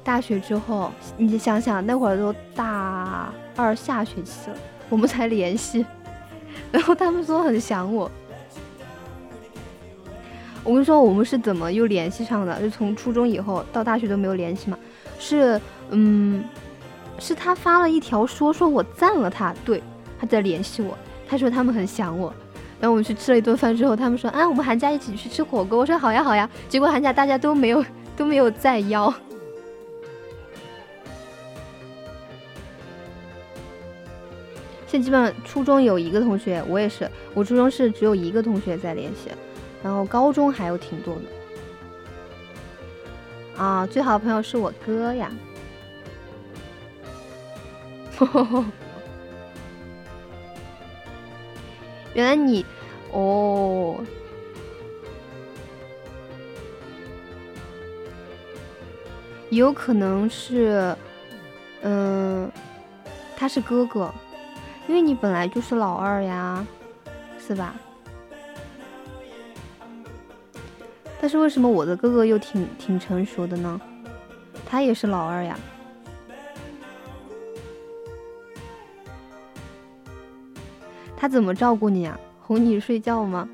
[0.04, 4.56] 大学之后，你想想，那会儿都大二下学期了，
[4.88, 5.86] 我们才联系。
[6.72, 8.10] 然后他们说很想我。
[10.64, 12.62] 我跟你说，我们是怎么又联系上的？
[12.62, 14.78] 就从初中以后到大学都没有联系嘛？
[15.18, 15.60] 是，
[15.92, 16.44] 嗯，
[17.20, 19.82] 是他发了一条说说我赞了他，对，
[20.20, 22.34] 他在联系我，他说他们很想我，
[22.82, 27.84] 然后我们去吃了一顿饭之后，他们说啊，我们寒假一起去吃火锅，我说好呀好呀，结果寒假大家都没有
[28.18, 29.14] 都没有再邀。
[34.88, 39.30] 现在基本上初中有一个同学，我也是，我初中是只有一个同学在联系，
[39.84, 41.22] 然后高中还有挺多的。
[43.62, 45.30] 啊，最好的朋友是我哥呀。
[52.14, 52.66] 原来你，
[53.12, 53.98] 哦，
[59.50, 60.96] 也有可能是，
[61.82, 62.52] 嗯，
[63.36, 64.12] 他是哥哥，
[64.88, 66.66] 因为你本来就是老二呀，
[67.40, 67.76] 是吧？
[71.20, 73.82] 但是为什么我的哥哥又挺挺成熟的呢？
[74.66, 75.60] 他也是老二呀。
[81.18, 82.18] 他怎么照顾你啊？
[82.42, 83.50] 哄你睡觉吗？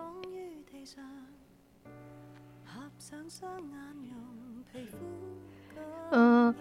[6.13, 6.55] 嗯，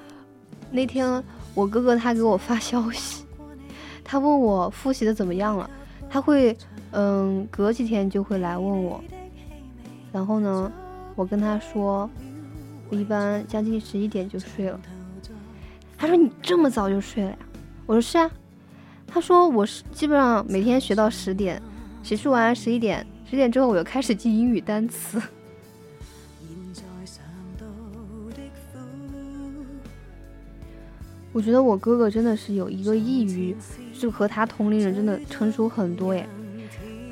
[0.71, 3.25] 那天我哥哥他给我发消息，
[4.03, 5.69] 他问我复习的怎么样了，
[6.09, 6.55] 他会
[6.91, 9.03] 嗯隔几天就会来问我，
[10.11, 10.71] 然后呢，
[11.15, 12.09] 我跟他说，
[12.89, 14.79] 我一般将近十一点就睡了。
[15.97, 17.37] 他说你这么早就睡了呀？
[17.85, 18.31] 我说是啊。
[19.05, 21.61] 他说我是基本上每天学到十点，
[22.01, 25.21] 洗漱完十一点，十点之后我又开始记英语单词。
[31.31, 33.55] 我觉得我哥哥真的是有一个异于，
[33.93, 36.27] 就和他同龄人真的成熟很多耶。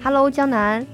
[0.04, 0.86] Hello，江南，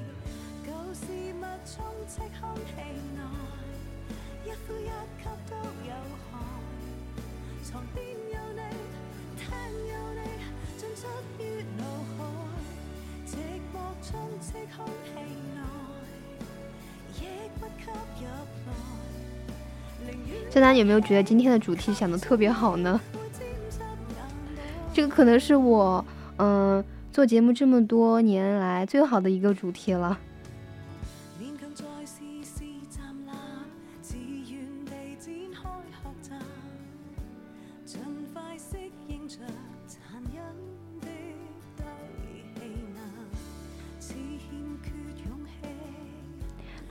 [20.62, 20.74] 來。
[20.74, 23.00] 寧願江南有没有觉得今天的主题想的特别好呢？
[23.14, 24.28] 會沾濕眼
[24.58, 24.96] 淚。
[24.96, 26.06] 這個可能是我
[26.38, 30.20] 嗯做节目这么多年来最好的一个主题了。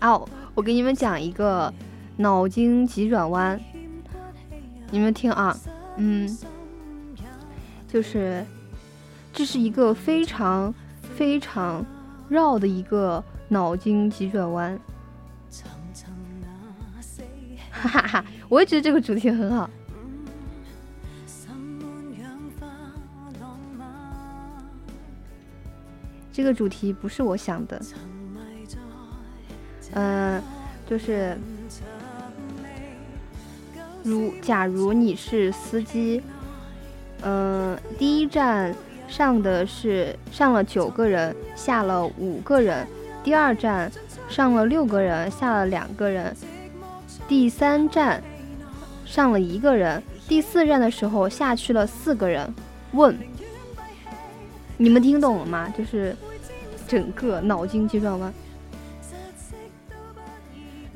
[0.02, 1.72] 哦，我给你们讲一個
[2.16, 3.60] 脑筋急转弯。
[4.90, 5.56] 你们听啊
[5.96, 6.28] 嗯
[7.88, 8.44] 就是
[9.32, 10.72] 这是一个非常
[11.16, 11.84] 非常
[12.28, 14.78] 绕的一个脑筋急转弯。
[17.70, 19.68] 哈哈哈我也觉得这个主题很好。
[26.32, 27.82] 这个主题不是我想的。
[29.94, 30.42] 嗯
[30.86, 31.36] 就是
[34.02, 36.22] 如假如你是司机，
[37.22, 38.74] 嗯、第一站
[39.08, 42.84] 上的是上了九个人，下了五个人；
[43.22, 43.90] 第二站
[44.28, 46.34] 上了六个人，下了两个人；
[47.28, 48.22] 第三站
[49.04, 52.52] 上了一个人，第四站的时候下去了四个人，
[52.92, 53.16] 问
[54.76, 55.72] 你们听懂了吗？
[55.76, 56.16] 就是
[56.88, 58.32] 整个脑筋急转弯。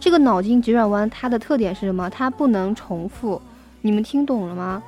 [0.07, 2.09] 这个脑筋急转弯它的特点是什么？
[2.09, 3.43] 它不能重复。
[3.81, 4.81] 你们听懂了吗？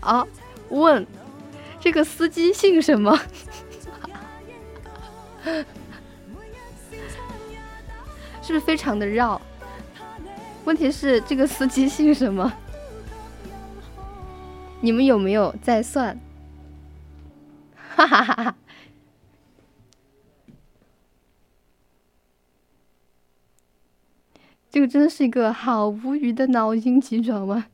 [0.00, 0.26] 啊，
[0.70, 1.06] 问
[1.78, 3.16] 这个司机姓什么？
[8.42, 9.40] 是不是非常的绕？
[10.64, 12.52] 问题是这个司机姓什么？
[14.80, 16.18] 你们有没有在算？
[17.94, 18.54] 哈哈哈哈！
[24.76, 27.64] 这个真的是一个好无语的脑筋急转弯。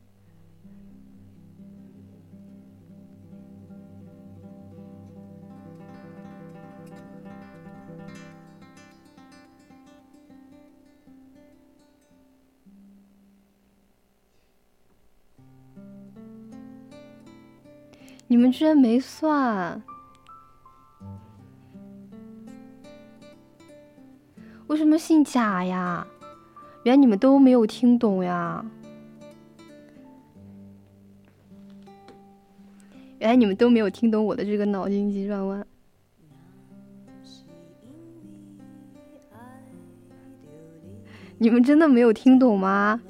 [18.28, 19.82] 你们居然没算？
[24.68, 26.06] 为什么姓贾呀？
[26.84, 28.64] 原来你们都没有听懂呀！
[33.20, 35.64] 原来你们都没有听懂我的这个脑筋急转弯。
[41.38, 43.00] 你们真的没有听懂吗？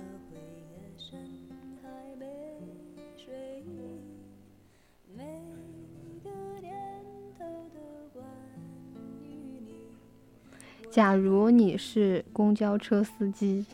[10.92, 13.64] 假如你是公交车司机，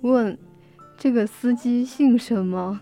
[0.00, 0.36] 问
[0.98, 2.80] 这个司机姓什么？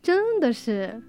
[0.00, 1.02] 真的是。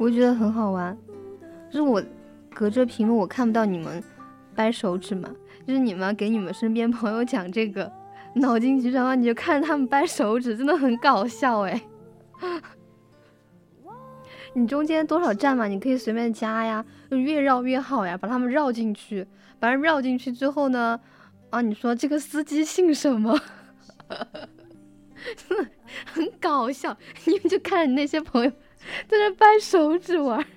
[0.00, 0.96] 我觉得很好玩，
[1.70, 2.02] 就是我
[2.54, 4.02] 隔着屏幕我看不到你们
[4.54, 5.30] 掰手指嘛，
[5.66, 7.92] 就是你们给你们身边朋友讲这个
[8.36, 11.82] 脑筋急转弯，你就看着他们掰手指，真的很搞笑哎。
[14.54, 19.26] 你中间多少站嘛，你可以随便加呀，越绕越好呀，把他们绕进去，
[19.58, 20.98] 把人绕进去之后呢，
[21.50, 23.38] 啊，你说这个司机姓什么？
[25.36, 25.70] 真的
[26.06, 26.96] 很搞笑，
[27.26, 28.50] 你们就看着你那些朋友。
[29.08, 30.44] 在那掰手指玩。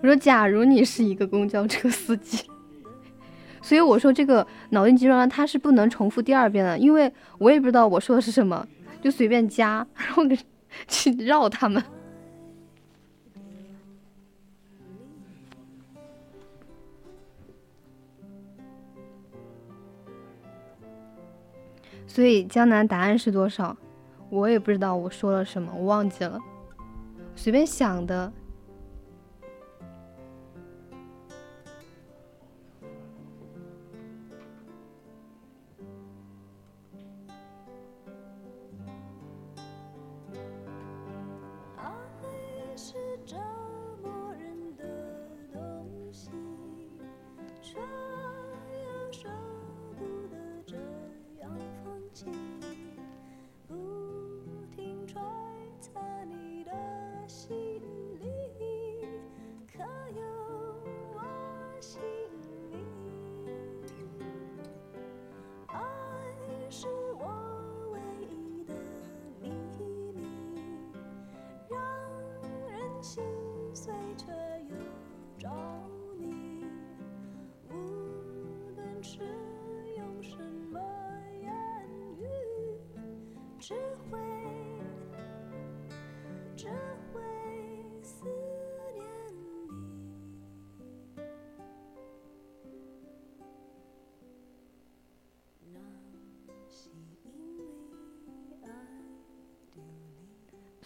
[0.00, 2.44] 我说，假如你是一个公交车司机，
[3.62, 8.66] 所以我说这个脑筋急转弯它是不能重复第二遍的，因为我也不知道我说的是什么，
[9.00, 10.22] 就随便加，然后
[10.88, 11.82] 去绕他们。
[22.14, 23.76] 所以江南答案是多少？
[24.30, 26.38] 我也不知道我说了什么，我忘记了，
[27.34, 28.32] 随便想的。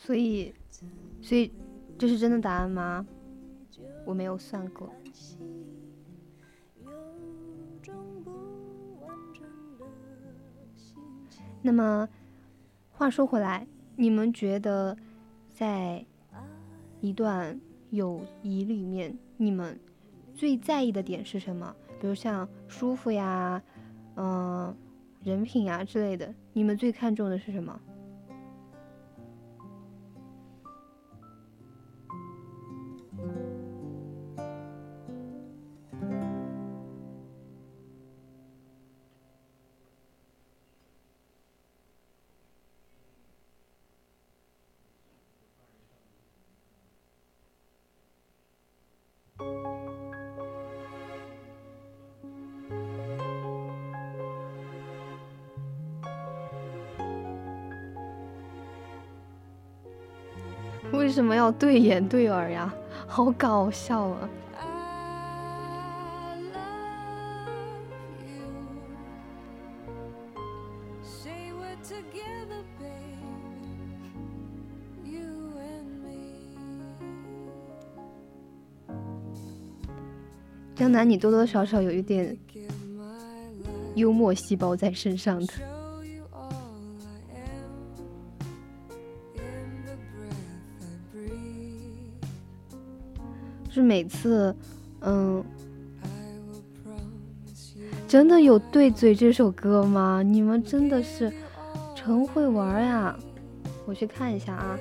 [0.09, 0.55] 所以，
[1.21, 1.53] 所以
[1.99, 3.07] 这是真的答案吗？
[4.07, 4.91] 我没有算过。
[11.61, 12.09] 那么，
[12.91, 14.97] 话说回来，你们觉得
[15.51, 16.03] 在
[17.03, 19.79] 一段友谊里面，你们
[20.35, 21.77] 最在意的点是什么？
[22.01, 23.63] 比如像舒服呀，
[24.17, 24.75] 嗯、
[25.23, 27.79] 人品呀之类的，你们最看重的是什么？
[61.19, 62.73] 什么要对眼对耳呀？
[63.09, 64.31] 好搞笑啊！
[80.77, 82.39] 江南，你多多少少有一点
[83.97, 85.78] 幽默细胞在身上的。
[93.89, 94.55] 每次，
[95.01, 95.43] 嗯，
[98.07, 100.23] 真的有对嘴这首歌吗？
[100.23, 101.33] 你们真的是
[101.97, 103.19] 纯会玩呀！
[103.87, 104.79] 我去看一下啊，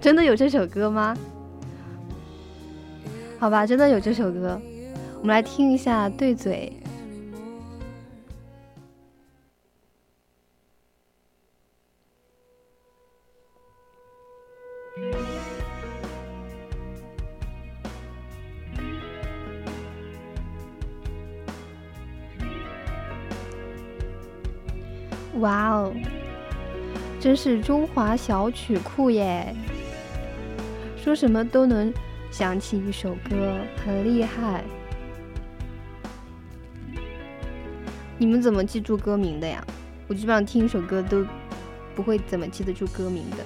[0.00, 1.16] 真的有这首歌吗？
[3.40, 4.60] 好吧，真的有这首歌，
[5.20, 6.72] 我们来听一下对嘴。
[27.26, 29.52] 真是中华小曲库耶！
[30.96, 31.92] 说什么都能
[32.30, 33.52] 想起一首歌，
[33.84, 34.62] 很厉害。
[38.16, 39.66] 你们怎么记住歌名的呀？
[40.06, 41.26] 我基本上听一首歌都
[41.96, 43.38] 不会怎么记得住歌名的。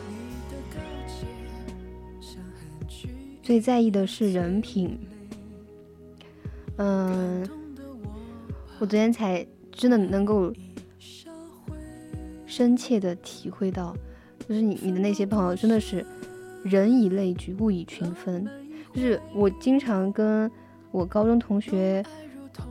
[3.42, 5.00] 最在意的是人品。
[6.76, 7.48] 嗯，
[8.78, 10.52] 我昨天才真的能够
[12.60, 13.96] 深切的体会到，
[14.46, 16.04] 就是你你的那些朋友真的是
[16.62, 18.46] 人以类聚，物以群分。
[18.92, 20.50] 就是我经常跟
[20.90, 22.04] 我高中同学，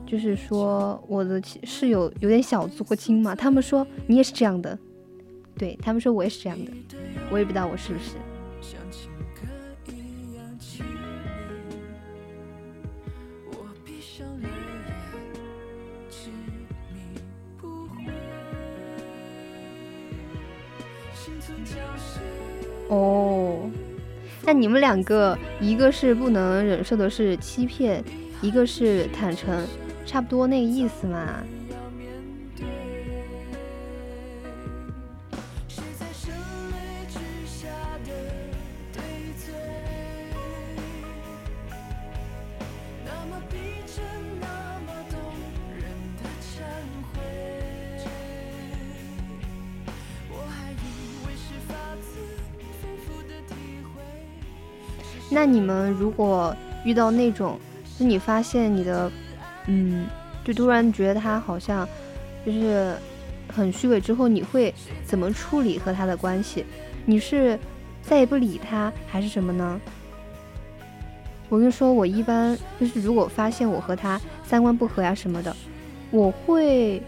[0.06, 4.78] 就是说我的室友有点小作精嘛，他们说你也是这样的，
[5.58, 6.70] 对他们说我也是这样的，
[7.28, 8.14] 我也不知道我是不是。
[24.50, 28.02] 那你们两个，一个是不能忍受的是欺骗，
[28.42, 29.64] 一个是坦诚，
[30.04, 31.36] 差不多那个意思嘛。
[55.40, 57.58] 那你们如果遇到那种，
[57.98, 59.10] 就你发现你的，
[59.68, 60.06] 嗯，
[60.44, 61.88] 就突然觉得他好像
[62.44, 62.94] 就是
[63.50, 66.66] 很虚伪之后，你会怎么处理和他的关系？
[67.06, 67.58] 你是
[68.02, 69.80] 再也不理他，还是什么呢？
[71.48, 75.56] 我跟你说，我一般就是如果发现我和他三观不合呀、什么的，
[76.10, 77.02] 我会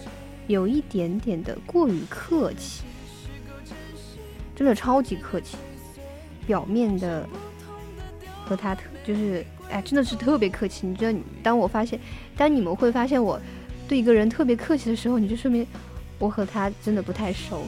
[0.46, 2.82] 有一点点的过于客气，
[4.56, 5.58] 真的超级客气，
[6.46, 7.28] 表面的
[8.44, 10.86] 和他特就是哎，真的是特别客气。
[10.86, 11.98] 你知道，当我发现，
[12.36, 13.40] 当你们会发现我
[13.88, 15.66] 对一个人特别客气的时候，你就说明
[16.18, 17.64] 我和他真的不太熟。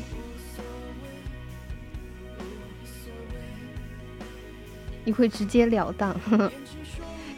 [5.05, 6.53] 你会直截了当，呵 呵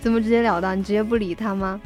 [0.00, 0.78] 怎么直截了当？
[0.78, 1.80] 你直接不理他吗？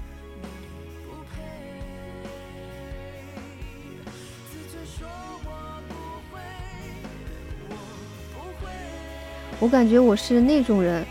[9.59, 11.05] 我感觉我是那种人，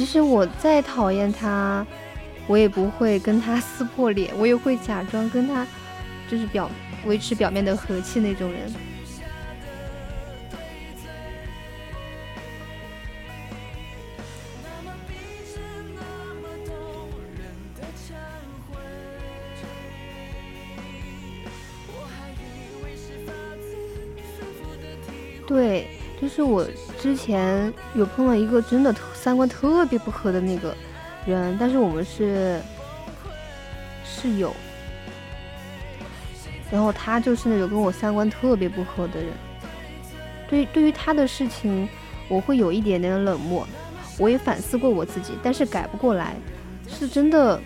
[0.00, 1.86] 即使我再讨厌他，
[2.46, 5.66] 我也不会跟他 撕破脸，我也会假装跟他，
[6.26, 6.70] 就是表
[7.04, 8.72] 维持表面的和气那种人。
[25.46, 25.88] 对，
[26.18, 26.66] 就是我
[27.00, 30.76] 之前有碰到一个真的三观特别不合的那个
[31.24, 32.60] 人，但是我们是
[34.04, 34.54] 室友，
[36.70, 39.32] 然后他就是那种跟我三观特别不合的人。
[40.46, 41.88] 对，对于他的事情，
[42.28, 43.66] 我会有一点点冷漠。
[44.18, 46.34] 我也反思过我自己，但是改不过来，
[46.86, 47.58] 是真的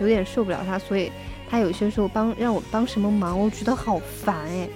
[0.00, 1.10] 有点受不了他，所以
[1.50, 4.68] 他有些时候帮让我帮什么忙，我觉得好烦哎。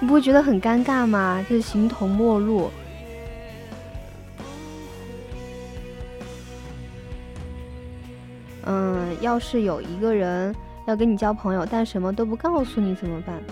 [0.00, 1.44] 你不会觉得很尴尬吗？
[1.48, 2.70] 就是形同陌路。
[8.66, 10.54] 嗯，要是有一个人
[10.86, 13.42] 要跟你交朋友，但什么都不告诉你怎么办？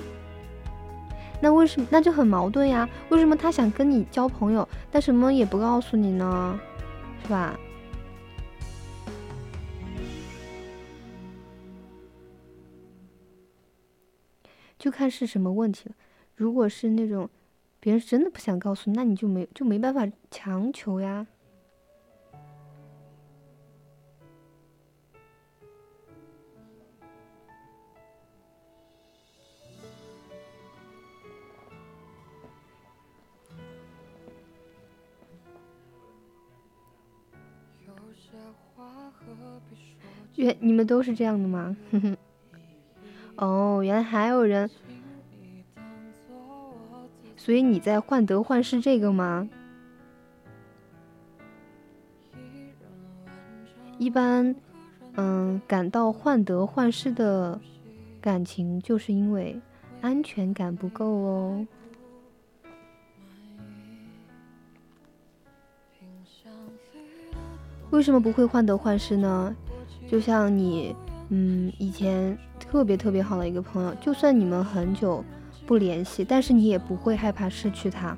[1.41, 2.89] 那为什么那就很矛盾呀？
[3.09, 6.61] 为什么他想跟你交朋友，但什么也不告诉你呢？
[7.23, 7.59] 是吧？
[14.79, 15.95] 就看是什么问题了。
[16.43, 17.31] 如果是那种
[17.79, 21.25] 别人真的不想告诉你，那你就没就没办法强求呀。
[40.35, 41.77] 原你们都是这样的吗？
[43.37, 44.69] 哦，原来还有人，
[47.45, 49.49] 所以你在患得患失这个吗？
[53.99, 54.55] 一般，
[55.17, 57.61] 嗯，感到患得患失的
[58.21, 59.61] 感情，就是因为
[60.01, 61.67] 安全感不够哦。
[67.91, 69.53] 为什么不会患得患失呢？
[70.09, 70.95] 就像你，
[71.31, 75.25] 嗯，以前特别特别好的一个朋友，就算你们很久
[75.73, 78.15] 不联系，但是你也不会害怕失去他。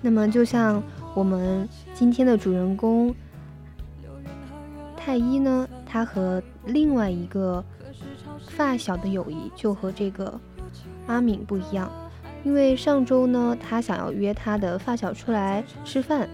[0.00, 0.82] 那么，就像
[1.14, 3.14] 我们今天的主人公
[4.96, 7.62] 太一呢，他和另外一个
[8.48, 10.40] 发小的友谊就和这个
[11.06, 11.90] 阿敏不一样，
[12.44, 16.28] 因为上周呢，他想要约他的发小出来吃饭，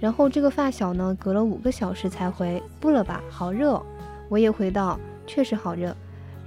[0.00, 3.80] 然后这个发小呢，隔了五个小时才回，不了吧，好热。
[4.28, 5.96] 我也回到，确实好热。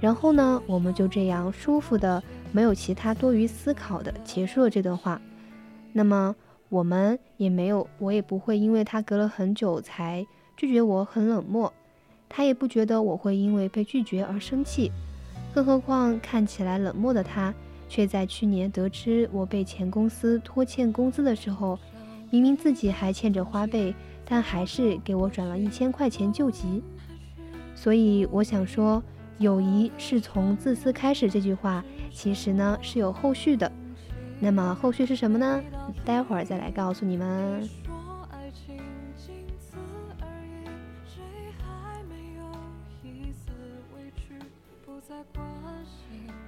[0.00, 2.22] 然后呢，我们就这样舒服的，
[2.52, 5.20] 没有其他多余思考的结束了这段话。
[5.92, 6.34] 那么
[6.68, 10.26] 我们也没有，我也不会因为他隔了很久才
[10.56, 11.72] 拒绝我很冷漠，
[12.36, 14.90] 他也不觉得我会因为被拒绝而生气。
[15.54, 17.54] 更何况看起来冷漠的他，
[17.88, 21.78] 却在去年得知我被前公司拖欠工资的时候，
[22.30, 26.82] 明明自己还欠着花呗，但还是给我转了一千块钱救急。
[27.76, 29.00] 所以我想说，
[29.38, 33.70] 友谊是从自私开始这句话，其实呢是有后续的。
[34.40, 35.62] 那么后续是什么呢？
[36.04, 37.68] 待会儿再来告诉你们。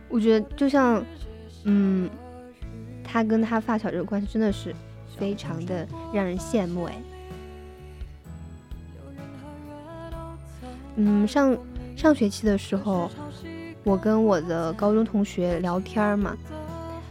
[0.08, 1.04] 我觉得就像，
[1.64, 2.08] 嗯，
[3.04, 4.74] 他跟他发小这个关系真的是
[5.18, 7.02] 非常的让人羡慕哎。
[10.96, 11.56] 嗯，上
[11.96, 13.10] 上学期的时候，
[13.84, 16.36] 我跟我的高中同学聊天嘛。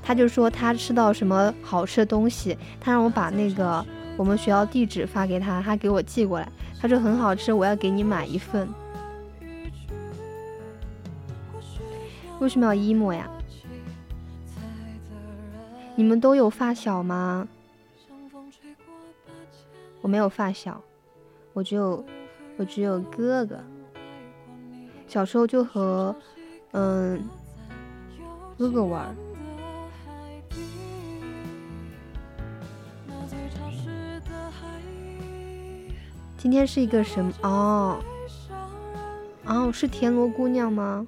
[0.01, 3.85] 他就说他吃到什么好吃的东西，他让我把那个
[4.17, 6.47] 我们学校地址发给他，他给我寄过来。
[6.79, 8.67] 他说很好吃，我要给你买一份。
[12.39, 13.29] 为什么要 emo 呀？
[15.95, 17.47] 你们都有发小吗？
[20.01, 20.81] 我没有发小，
[21.53, 22.03] 我只有
[22.57, 23.57] 我只有哥哥。
[25.07, 26.15] 小时候就和
[26.71, 27.23] 嗯
[28.57, 29.15] 哥哥玩。
[36.37, 37.31] 今天是一个什么？
[37.41, 37.97] 哦，
[39.45, 41.07] 哦，是田螺姑娘吗？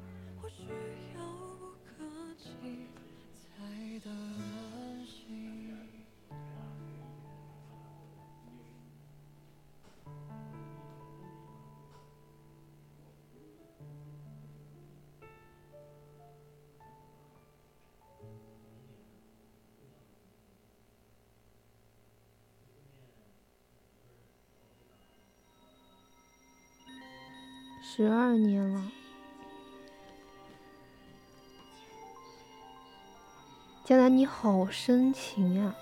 [27.97, 28.91] 十二年了。
[33.83, 35.75] 江南你好深情呀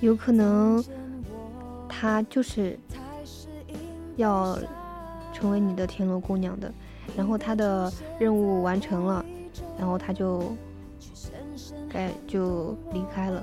[0.00, 0.82] 有可能
[1.90, 2.78] 他就是
[4.18, 4.58] 要
[5.32, 6.70] 成为你的田螺姑娘的，
[7.16, 9.24] 然后他的任务完成了，
[9.78, 10.54] 然后他就
[11.88, 13.42] 该就离开了。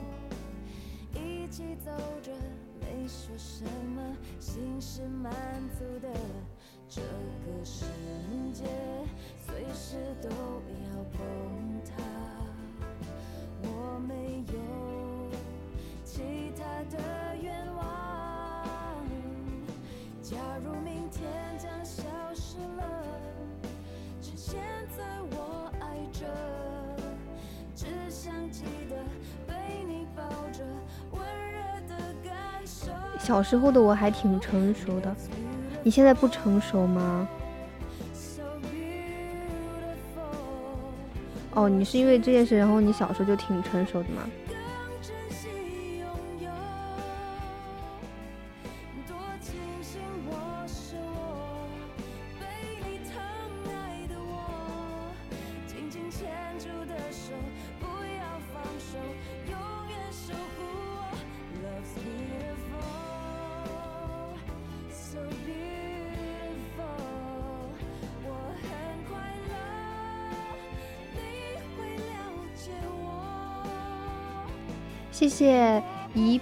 [33.35, 35.13] 小时候的我还挺成熟的，
[35.83, 37.27] 你现在不成熟吗？
[41.53, 44.21] 哦，你是因为这件事，然后你小时候就挺成熟的吗？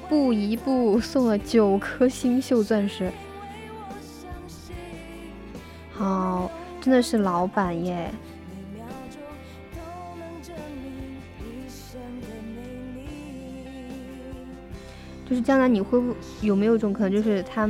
[0.09, 3.11] 步一步送了九颗星秀钻石，
[5.91, 6.51] 好，
[6.81, 8.11] 真的是老板耶！
[15.25, 17.67] 就是将来你会不有没有一种可能，就是他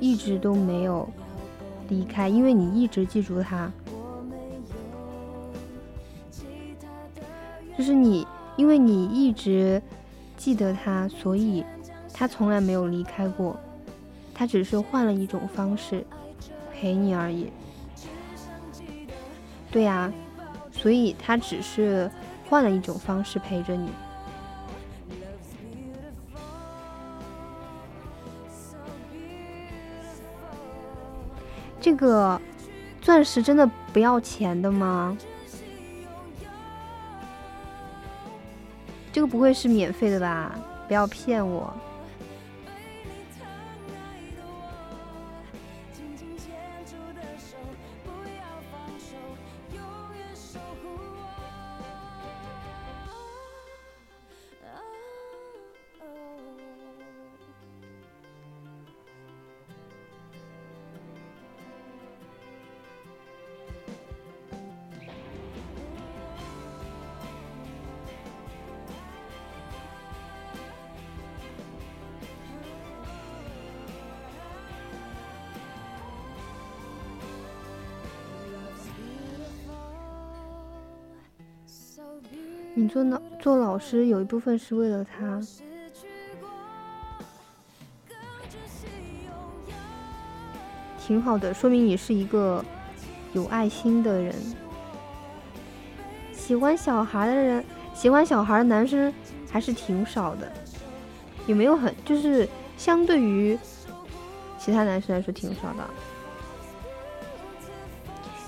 [0.00, 1.08] 一直都没有
[1.88, 3.70] 离开，因为你一直记住他，
[7.76, 9.80] 就是你，因为你一直
[10.48, 11.62] 记得他，所以
[12.10, 13.54] 他从来没有离开过，
[14.32, 16.02] 他只是换了一种方式
[16.72, 17.52] 陪你而已。
[19.70, 20.10] 对呀、
[20.72, 22.10] 所以他只是
[22.48, 23.90] 换了一种方式陪着你。
[31.78, 32.40] 这个
[33.02, 35.14] 钻石真的不要钱的吗？
[39.18, 40.56] 这个不会是免费的吧？
[40.86, 41.74] 不要骗我！
[82.88, 85.40] 做老做老师有一部分是为了他，
[90.98, 92.64] 挺好的，说明你是一个
[93.32, 94.34] 有爱心的人。
[96.32, 97.64] 喜欢小孩的人，
[97.94, 99.12] 喜欢小孩的男生
[99.50, 100.50] 还是挺少的，
[101.46, 103.58] 有没有很就是相对于
[104.58, 105.84] 其他男生来说挺少的。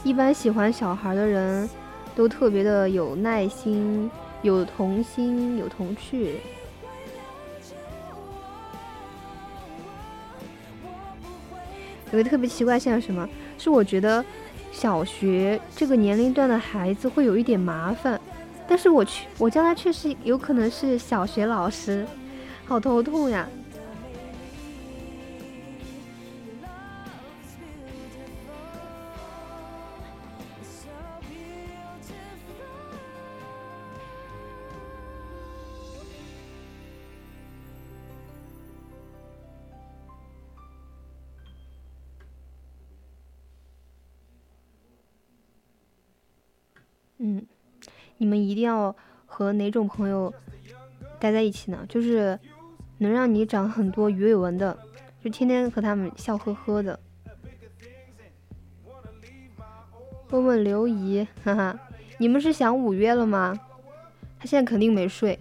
[0.03, 1.68] 一般喜欢小孩的人
[2.16, 4.11] 都特别的有耐心、
[4.43, 6.36] 有童心、有童趣。
[12.12, 13.28] 有个特别奇怪现象什么？
[13.57, 14.24] 是我觉得
[14.72, 18.20] 小学这个年龄段的孩子会有一点麻烦，
[18.66, 22.07] 但是我去，我将来确实有可能是小学老师，
[22.64, 23.49] 好头痛呀。
[48.21, 48.95] 你们一定要
[49.25, 50.33] 和哪种朋友
[51.18, 51.87] 待在一起呢？
[51.89, 52.39] 就是
[52.99, 54.79] 能让你长很多鱼尾纹的，
[55.25, 57.01] 就天天和他们笑呵呵的。
[60.29, 61.81] 问问刘姨，哈哈，
[62.18, 63.59] 你们是想五月了吗？
[64.39, 65.39] 他现在肯定没睡。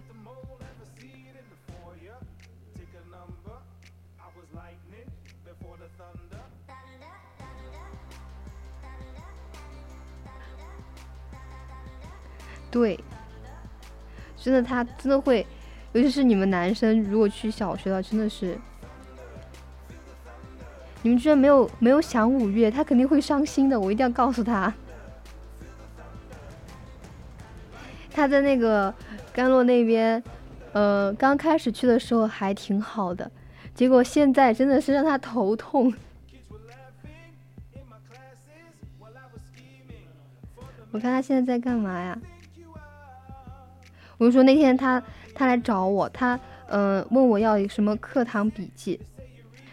[12.70, 12.98] 对，
[14.36, 15.46] 真的，他真的会，
[15.92, 18.56] 尤其是你们男生，如果去小学了，真的是，
[21.02, 24.72] 你们居然没有没有想五月，他肯定会伤心的，我一定要告诉他。
[28.12, 28.94] 他在那个
[29.32, 30.22] 甘露那边，
[30.72, 33.30] 呃，刚开始去的时候还挺好的，
[33.74, 35.92] 结果现在真的是让他头痛。
[40.92, 42.18] 我看他现在在干嘛呀？
[44.20, 45.02] 我就说那天他
[45.34, 49.00] 他来找我，他嗯、呃问我要一个什么课堂笔记，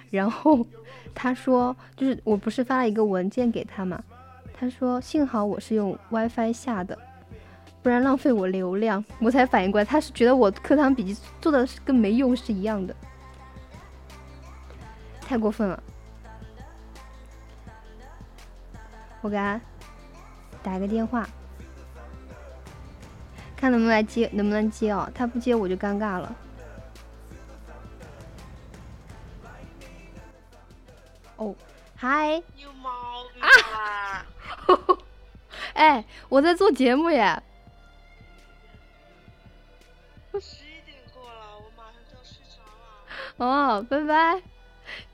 [0.09, 0.65] 然后
[1.13, 4.01] 他说就是我不是发了一个文件给他嘛，
[4.57, 6.97] 他说幸好我是用 WiFi 下的，
[7.83, 9.03] 不然浪费我流量。
[9.19, 12.95] 我才反应过来，他是觉得我课堂笔记做的是跟没用是一样的，
[15.19, 15.83] 太过分了。
[19.19, 19.59] 我给他
[20.63, 21.27] 打个电话。
[23.57, 25.09] 看能不能来接，能不能接哦？
[25.13, 26.35] 他不接我就尴尬了。
[31.37, 31.55] 哦，
[31.95, 34.25] 嗨，有毛病啊！
[35.73, 37.41] 哎，我在做节目耶。
[40.39, 43.45] 十一点过了，我马上就要睡着了。
[43.45, 44.41] 哦，拜拜。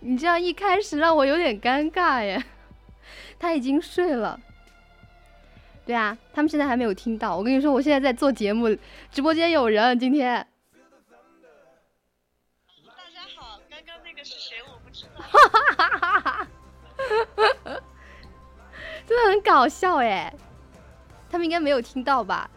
[0.02, 2.44] 你这样一开始让我有点尴尬耶。
[3.40, 4.40] 他已经睡了。
[5.86, 7.36] 对啊，他们现在还没有听到。
[7.36, 8.74] 我跟你说，我现在在做节目，
[9.12, 10.00] 直播间有人。
[10.00, 10.48] 今天
[12.88, 14.56] 大家好，刚刚那个是谁？
[14.66, 15.22] 我不知道。
[19.06, 20.34] 真的很搞笑哎。
[21.30, 22.50] 他们应该没有听到吧？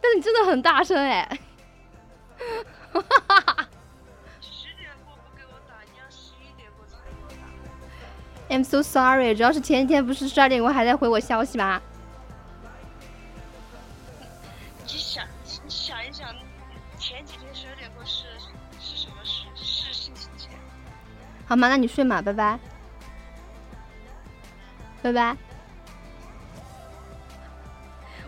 [0.00, 1.38] 但是你真的很大声哎。
[2.92, 3.68] 哈哈哈
[4.40, 7.28] 十点过不给我打，你要十一点过才给我
[8.48, 8.56] 打。
[8.56, 11.80] I'm so sorry，主要是前几天不是十二点过还在回我消息吗？
[21.54, 21.68] 好吗？
[21.68, 22.58] 那你睡嘛，拜拜，
[25.00, 25.36] 拜拜。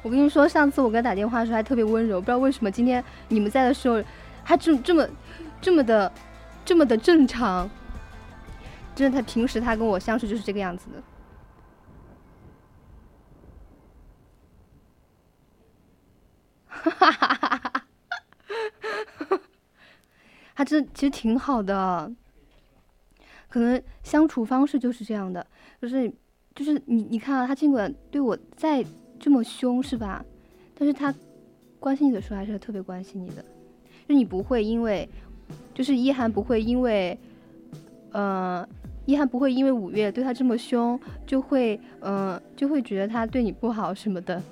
[0.00, 4.00] 我跟你说，上次我给他打电话的时候还特别温柔，不知道为什么今天你们在的时候，
[4.44, 5.08] 他这这么
[5.60, 6.12] 这么的
[6.64, 7.68] 这么的正常。
[8.94, 11.02] 真的，他平时他跟我相处就是这个样子的。
[16.68, 19.40] 哈哈哈哈哈！
[20.54, 22.12] 他真的其实挺好的，
[23.56, 25.46] 可能相处方式就是这样的，
[25.80, 26.12] 就是
[26.54, 28.84] 就是你你看啊，他尽管对我再
[29.18, 30.22] 这么凶是吧？
[30.78, 31.14] 但是他
[31.80, 33.42] 关心你的时候还是特别关心你的，
[34.06, 35.08] 就你不会因为，
[35.72, 37.18] 就是一涵不会因为，
[38.12, 38.68] 呃，
[39.06, 44.42] 一涵不会因为五月对他这么凶，就会呃就会觉得他对你不好什么的。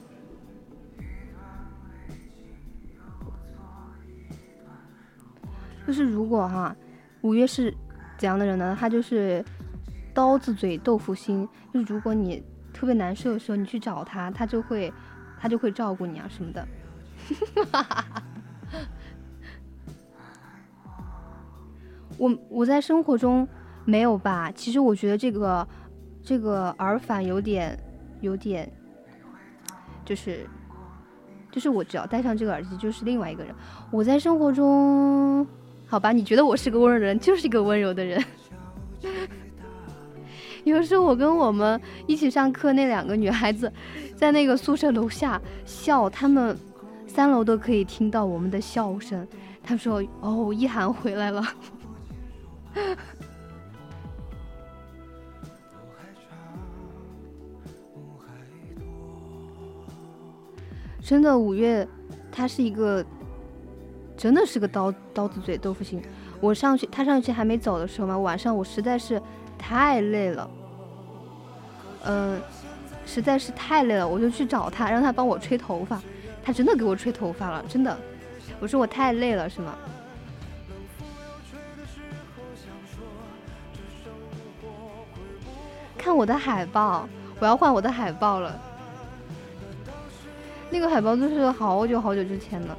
[5.86, 6.74] 就是如果哈，
[7.20, 7.70] 五月是
[8.24, 8.74] 怎样的人呢？
[8.80, 9.44] 他就是
[10.14, 11.46] 刀子嘴豆腐心。
[11.74, 12.42] 就是如果你
[12.72, 14.90] 特别难受的时候，你去找他，他就会
[15.38, 16.66] 他就会照顾你啊什么的。
[22.16, 23.46] 我我在生活中
[23.84, 24.50] 没有吧？
[24.52, 25.68] 其实我觉得这个
[26.22, 27.78] 这个耳返有点
[28.22, 28.72] 有点，
[30.02, 30.48] 就是
[31.52, 33.54] 就是我只要戴上这个耳机就是另外一个人。
[33.90, 35.46] 我在生活中。
[35.94, 38.20] 好吧，你觉得我是个温柔的人，就是一个温柔的人。
[40.64, 43.72] 有时候我跟我们一起上课那两个女孩子，
[44.16, 46.58] 在那个宿舍楼下笑，她们
[47.06, 49.24] 三楼都可以听到我们的笑声。
[49.62, 51.40] 她说：“哦，一涵回来了。
[61.00, 61.86] ”真的，五月，
[62.32, 63.06] 她是一个。
[64.24, 66.02] 真的是个刀刀子嘴豆腐心。
[66.40, 69.20] 我上去，他上去还没走的时候嘛，晚上我实在是
[69.58, 70.50] 太累了，
[72.04, 72.40] 嗯、
[73.04, 76.00] 实在是太累了，我就去找他，让他帮我吹头发。
[76.42, 77.94] 他真的给我吹头发了，真的。
[78.60, 79.74] 我说我太累了，是吗？
[85.98, 87.06] 看我的海报，
[87.38, 88.58] 我要换我的海报了。
[90.70, 92.74] 那个海报都是好久好久之前的。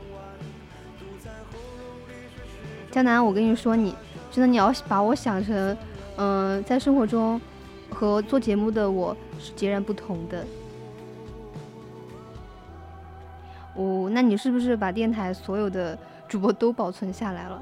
[2.95, 3.93] 江南，我跟你说你，
[4.31, 5.77] 真的你要把我想成，
[6.15, 7.41] 嗯、在生活中
[7.89, 10.45] 和做节目的我是截然不同的。
[13.73, 17.61] 哦，那你是不是把电台所有的主播都保存下来了？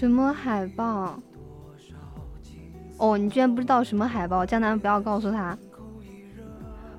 [0.00, 1.20] 什么海报？
[2.96, 4.46] 哦，你居然不知道什么海报？
[4.46, 5.54] 江南不要告诉他，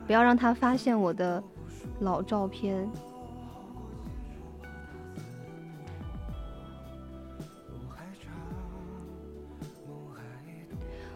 [0.05, 1.43] 不要让他发现我的
[2.01, 2.87] 老照片。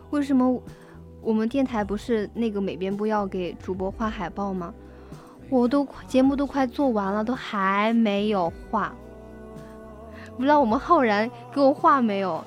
[0.10, 0.60] 为什么
[1.22, 4.74] 我们电台不是那个美编部要给主播画海报吗？
[5.52, 8.92] 我都快节目都快做完了，都还没有画。
[10.36, 12.44] 不知道我们浩然给我画没有？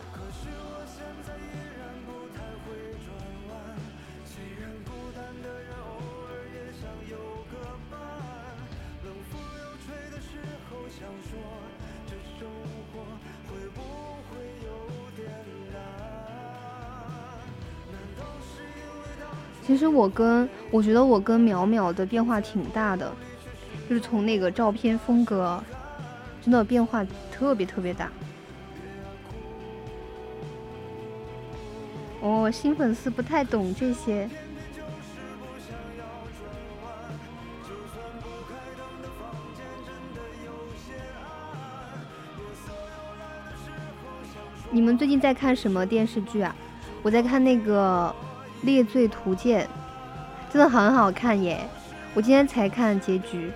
[19.65, 23.13] 其实我跟我觉得我跟淼淼的变化挺大的，
[23.87, 25.63] 就是从那个照片风格，
[26.49, 28.11] 真的变化特别特别大。
[32.23, 34.27] 哦，新粉丝不太懂这些。
[44.71, 46.57] 你们最近在看什么电视剧啊？
[47.03, 48.11] 我在看那个
[48.65, 49.69] 《猎罪图鉴》，
[50.51, 51.69] 真的很好看耶！
[52.15, 53.53] 我今天才看结局。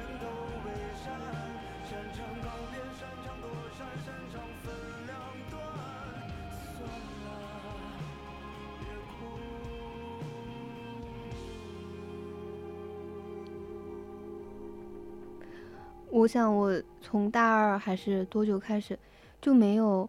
[16.23, 18.97] 我想，我从大二还是多久开始，
[19.40, 20.09] 就没有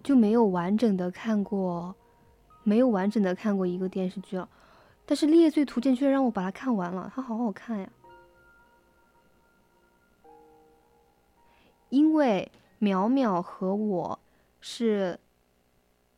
[0.00, 1.92] 就没有完整的看过，
[2.62, 4.48] 没有完整的看过一个电视剧了。
[5.04, 7.90] 但是《猎罪图鉴》却让我把它看完了，它好好看呀！
[11.88, 14.16] 因为淼淼和我
[14.60, 15.18] 是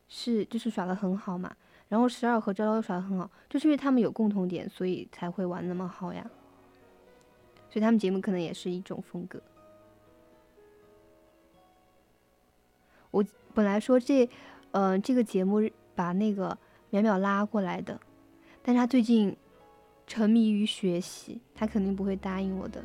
[0.07, 1.55] 是就是耍的很好嘛，
[1.87, 6.23] 然后十二和昭昭又耍的很好，就是因为他们有共同点，所以才会玩那么好呀。
[7.71, 9.41] 所以他们节目可能也是一种风格。
[13.09, 14.29] 我本来说这，
[14.71, 16.57] 呃，这个节目把那个
[16.91, 17.99] 淼淼拉过来的，
[18.61, 19.35] 但是他最近
[20.05, 22.83] 沉迷于学习，他肯定不会答应我的。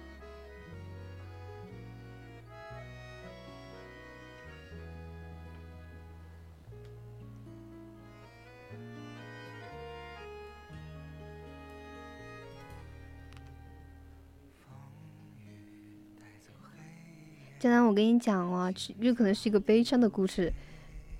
[17.66, 20.52] 江南，我跟你讲啊，这可能是一个悲伤的故事，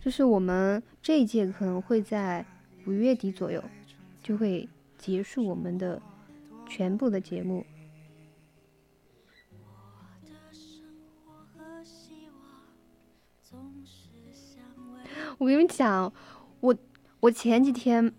[0.01, 2.47] 就是我们这一届可能会在
[2.87, 3.61] 五月底左右
[4.23, 6.01] 就会结束我们的
[6.69, 7.67] 全部的节目。
[15.39, 16.13] 我跟你们讲，
[16.61, 16.73] 我
[17.19, 18.13] 我前几天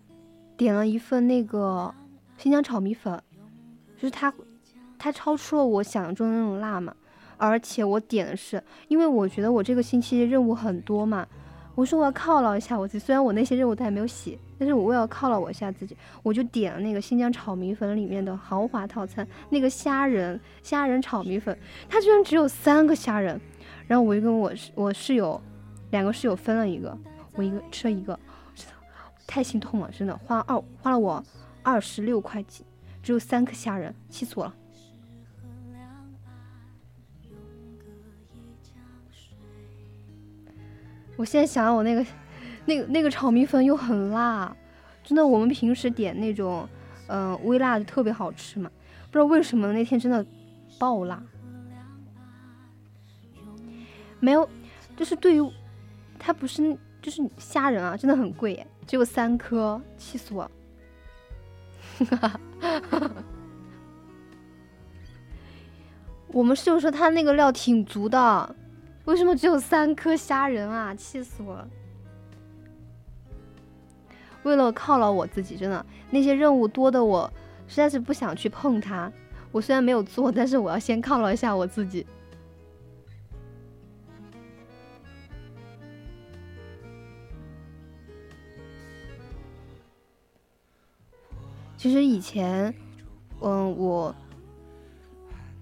[0.57, 1.95] 点了一份那个
[2.37, 3.23] 新疆炒米粉，
[3.95, 4.33] 就是它
[4.99, 6.93] 它超出了我想象中的那种辣嘛。
[7.37, 11.25] 而且我点的是，因为我觉得我这个星期任务很多嘛，
[11.75, 13.05] 我说我要犒劳一下我自己。
[13.05, 21.57] 虽然我那些任务都还没有写，但是我为了犒劳我一下自己，我就点了那个新疆炒米粉里面的豪华套餐，那个虾仁虾仁炒米粉，
[21.87, 23.39] 它居然只有三个虾仁，
[23.85, 25.39] 然后我就跟我我室友
[25.91, 26.97] 两个室友分了一个，
[27.35, 28.19] 我一个吃了一个，
[29.27, 31.23] 太心痛了，真的花二花了我
[31.61, 32.63] 二十六块几，
[33.03, 34.53] 只有三颗虾仁，气死我了。
[41.17, 42.05] 我现在想，我那个、
[42.65, 44.55] 那个、那个炒米粉又很辣，
[45.03, 45.25] 真的。
[45.25, 46.69] 我们平时点那种，
[47.07, 48.71] 嗯，微辣的特别好吃嘛。
[49.07, 50.23] 不知道为什么那天真的
[50.77, 51.21] 爆辣，
[54.19, 54.47] 没有，
[54.95, 55.51] 就是对于
[56.19, 60.51] 它不是就是虾仁啊，真的很贵，只有三颗，气死我了。
[66.27, 68.55] 我们室友说他那个料挺足的。
[69.07, 70.93] 为什么只有三颗虾仁啊？
[70.93, 71.69] 气死我了！
[74.43, 77.31] 为了犒劳我自己，真的那些任务多的我
[77.67, 79.09] 实在是不想去碰它。
[79.49, 82.05] 我虽然没有做，但是我要先犒劳一下我自己。
[91.77, 92.73] 其实以前
[93.39, 94.13] 嗯，我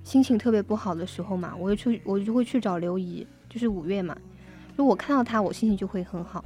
[0.03, 4.13] 心情特别不好的时候嘛，我会去，我就会去找刘怡，就是五月嘛。
[4.75, 6.43] 如果我看到他，我心情就会很好。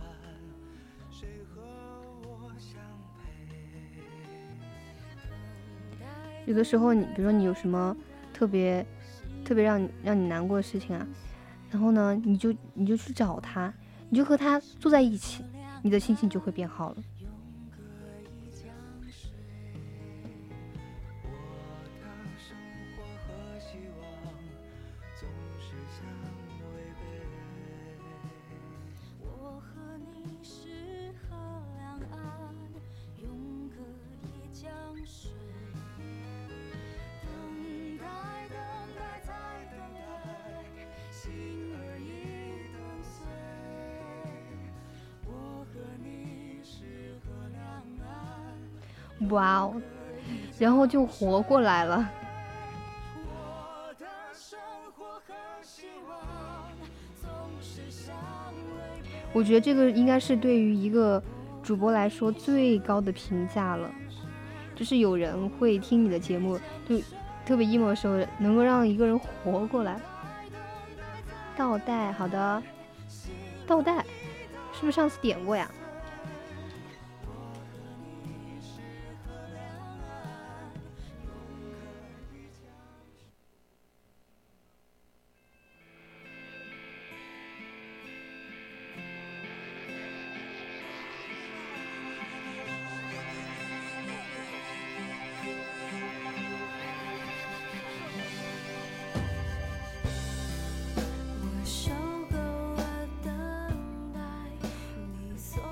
[6.46, 7.98] 有的时候你，比如说你有什么
[8.32, 8.86] 特别
[9.44, 11.08] 特别让你让你难过的事情啊，
[11.72, 13.74] 然后呢，你就你就去找他，
[14.10, 15.44] 你就和他坐在一起，
[15.82, 17.04] 你的心情就会变好了。
[50.80, 52.10] 后就活过来了。
[53.22, 54.58] 我的生
[54.96, 56.18] 活和希望
[57.22, 57.30] 总
[57.62, 59.20] 是相违背。
[59.34, 61.22] 我觉得这个应该是对于一个
[61.62, 63.92] 主播来说最高的评价了，
[64.74, 66.58] 就是有人会听你的节目，
[66.88, 66.98] 就
[67.46, 70.00] 特别 emo 的时候，能够让一个人活过来。
[71.58, 72.64] 倒带，好的，
[73.68, 73.98] 倒带，
[74.72, 75.70] 是不是上次点过呀？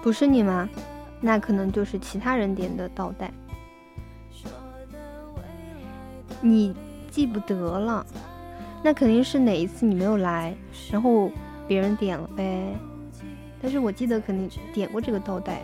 [0.07, 0.69] 不是你吗？
[1.19, 3.29] 那可能就是其他人点的倒带，
[6.39, 6.73] 你
[7.11, 8.05] 记不得了，
[8.81, 10.55] 那肯定是哪一次你没有来，
[10.89, 11.29] 然后
[11.67, 12.73] 别人点了呗。
[13.61, 15.61] 但是我记得肯定点过这个倒带。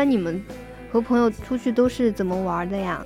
[0.00, 0.42] 那你们
[0.90, 3.04] 和朋友出去都是怎么玩的呀？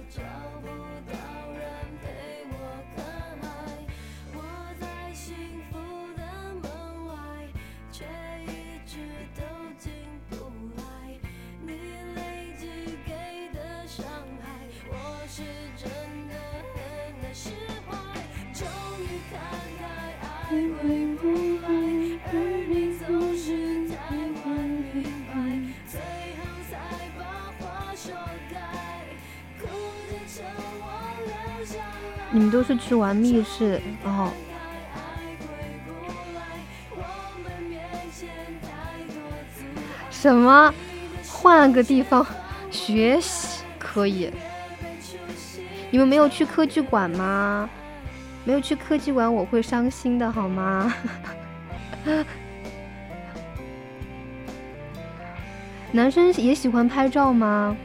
[33.05, 34.31] 玩密室哦？
[40.11, 40.73] 什么？
[41.29, 42.27] 换个地方
[42.71, 44.31] 学习可以？
[45.91, 47.69] 你们没有去科技馆吗？
[48.43, 50.95] 没有去科技馆，我会伤心的好吗？
[55.93, 57.77] 男生也喜欢拍照吗？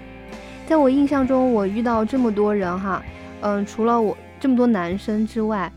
[0.66, 3.04] 在我印象中，我遇到这么多人哈，
[3.42, 5.72] 嗯，除了我这么多男生之外，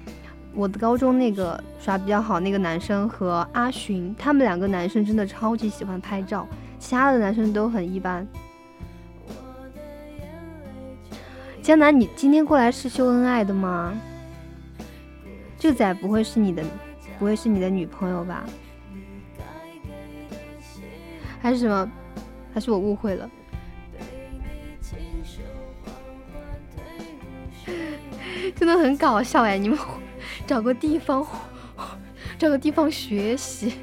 [0.55, 6.47] 我的高中那个耍比较好那个男生和阿寻，他们两个男生真的超级喜欢拍照，
[6.79, 8.27] 其他的男生都很一般。
[11.61, 13.93] 江南，你今天过来是秀恩爱的吗？
[15.59, 16.65] 这仔不会是你的，
[17.19, 18.45] 不会是你的女朋友吧？
[21.41, 21.91] 还是什么？
[22.55, 23.29] 还是我误会了？
[28.57, 29.59] 真的很搞笑哎！
[29.59, 29.79] 你们
[30.47, 31.27] 找个地方，
[32.39, 33.74] 找个地方学习。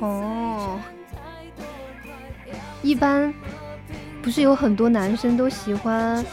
[0.00, 0.78] 哦，
[2.82, 3.34] 一般
[4.22, 6.24] 不是有很多男生都喜欢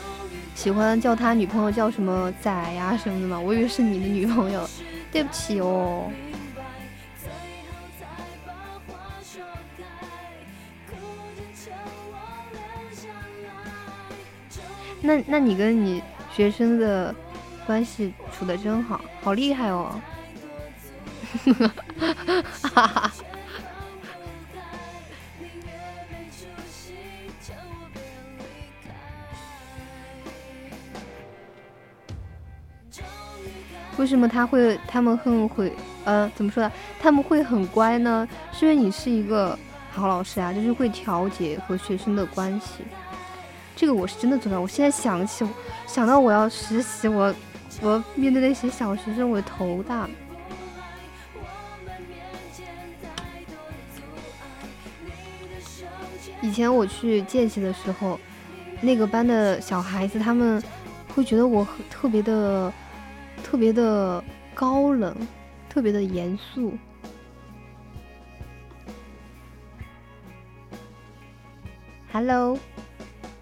[0.66, 3.40] 喜欢叫他女朋友叫什么仔呀什么的吗？
[3.40, 4.68] 我以为是你的女朋友，
[5.14, 6.12] 对不起哦。
[15.02, 16.02] 那那你跟你
[16.36, 17.14] 学生的
[17.68, 20.02] 关系处的真好，好厉害哦！
[22.74, 23.12] 哈哈。
[33.98, 35.72] 为什么他会他们很会
[36.04, 36.72] 呃怎么说呢？
[37.00, 38.28] 他们会很乖呢？
[38.52, 39.58] 是因为你是一个
[39.92, 42.84] 好老师啊，就是会调节和学生的关系。
[43.76, 44.60] 这个我是真的做到。
[44.60, 45.46] 我现在想起
[45.88, 47.34] 想到我要实习，我
[47.82, 50.10] 我面对那些小学生，我头大。
[56.42, 58.20] 以前我去见习的时候，
[58.82, 60.62] 那个班的小孩子他们
[61.16, 62.72] 会觉得我特别的、
[63.46, 64.22] 特别的
[64.56, 65.16] 高冷，
[65.70, 66.74] 特别的严肃。
[72.12, 72.58] Hello，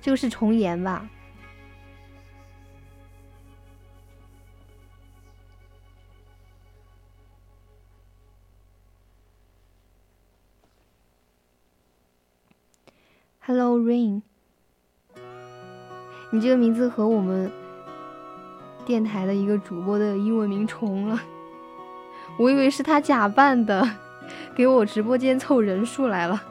[0.02, 1.10] 这个是重言吧
[13.40, 14.22] ？Hello Rain，
[16.30, 17.52] 你这个名字和我们
[18.85, 21.19] 电台的一个主播的英文名重了，
[22.38, 23.88] 我以为是他假扮的，
[24.55, 26.41] 给我直播间凑人数来了。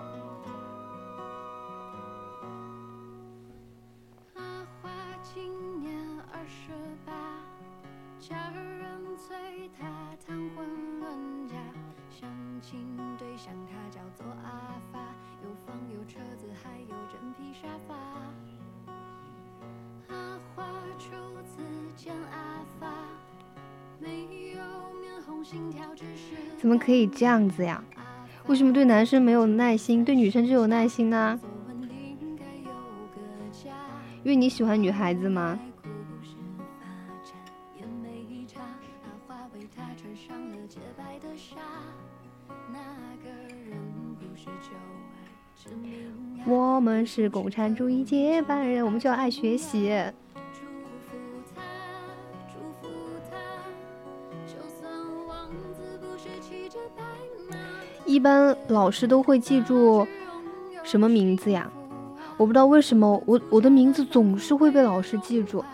[26.92, 27.82] 可以这样子呀？
[28.48, 31.40] 为什么对男生没有耐心，对女生就有耐心呢？
[34.22, 35.58] 因为你喜欢女孩子吗？
[46.44, 49.90] 我们是共产主义接班人，我们就要爱学习。
[58.22, 60.06] 一般老师都会记住
[60.84, 61.68] 什么名字呀？
[62.36, 65.64] 我不知道为什么我我的名字总是会被老师记住，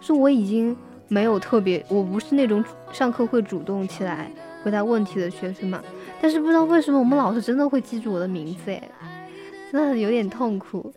[0.00, 0.76] 是我已经
[1.08, 4.30] 没有特别，我不是那种上课会主动起来
[4.62, 5.82] 回答问题的学生嘛。
[6.22, 9.28] 但是不知道为什么我们老师真的会记住我的名字，哎，
[9.72, 10.94] 真的有点痛苦。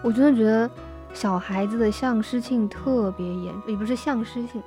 [0.00, 0.70] 我真的觉得
[1.18, 4.62] 小孩子的相失性特别严，也不是相失性，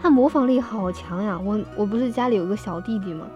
[0.00, 1.36] 他模仿力好强呀。
[1.36, 3.26] 我我不是家里有个小弟弟吗？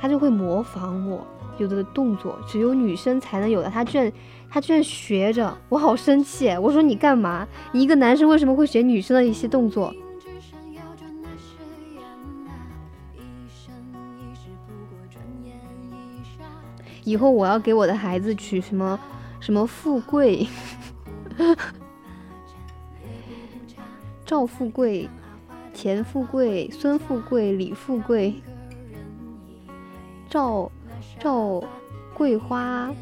[0.00, 1.26] 他就会模仿我
[1.58, 4.12] 有的动作，只有女生才能有的，他居然
[4.48, 6.56] 他居然学着，我好生气。
[6.58, 7.44] 我说你干嘛？
[7.72, 9.92] 你一个男生为什么会学女生的一些动作？
[17.02, 18.96] 以后我要给我的孩子取什么
[19.40, 20.46] 什么富贵，
[24.28, 25.08] 赵富贵、
[25.72, 28.34] 钱富贵、孙富贵、李富贵、
[30.28, 30.70] 赵
[31.18, 31.64] 赵
[32.12, 32.94] 桂花、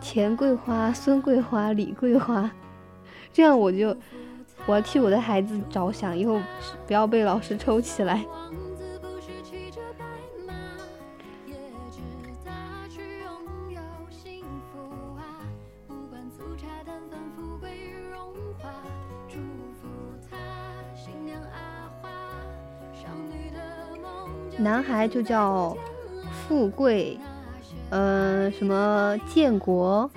[0.00, 2.50] 钱桂花、孙桂花、李桂花，
[3.32, 3.96] 这样我就
[4.66, 6.40] 我要替我的孩子着想，以后
[6.88, 8.26] 不要被老师抽起来。
[24.62, 25.74] 男孩就叫
[26.30, 27.18] 富贵，
[27.88, 30.10] 呃，什么建国，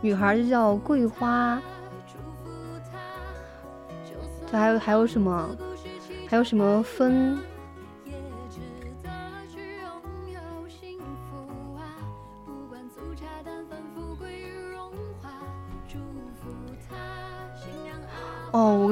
[0.00, 1.62] 女孩就叫桂花，
[4.50, 5.48] 这还有还有什么？
[6.26, 7.38] 还有什么分？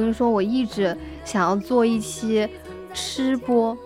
[0.09, 0.11] 啊！
[0.11, 2.49] 哦，我跟你说，我一直想要做一期
[2.95, 3.77] 吃播，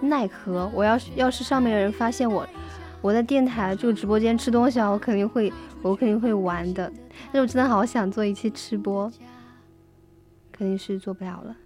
[0.00, 2.46] 奈何我要是要是上面的人发现我
[3.00, 5.52] 我在电台这个直播间吃东西啊，我肯定会
[5.82, 6.90] 我肯定会玩的。
[7.32, 9.10] 但是我真的好想做一期吃播，
[10.52, 11.56] 肯定是做不了了。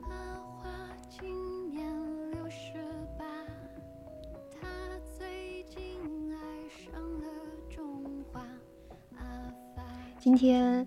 [10.19, 10.87] 今，天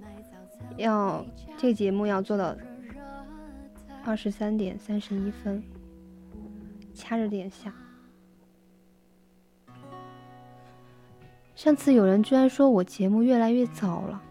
[0.78, 1.26] 要
[1.58, 2.56] 这个节目要做到
[4.06, 5.64] 二十三点三十一分，
[6.94, 7.73] 掐着点下。
[11.56, 14.22] 上次有人居然说我节目越来越早了，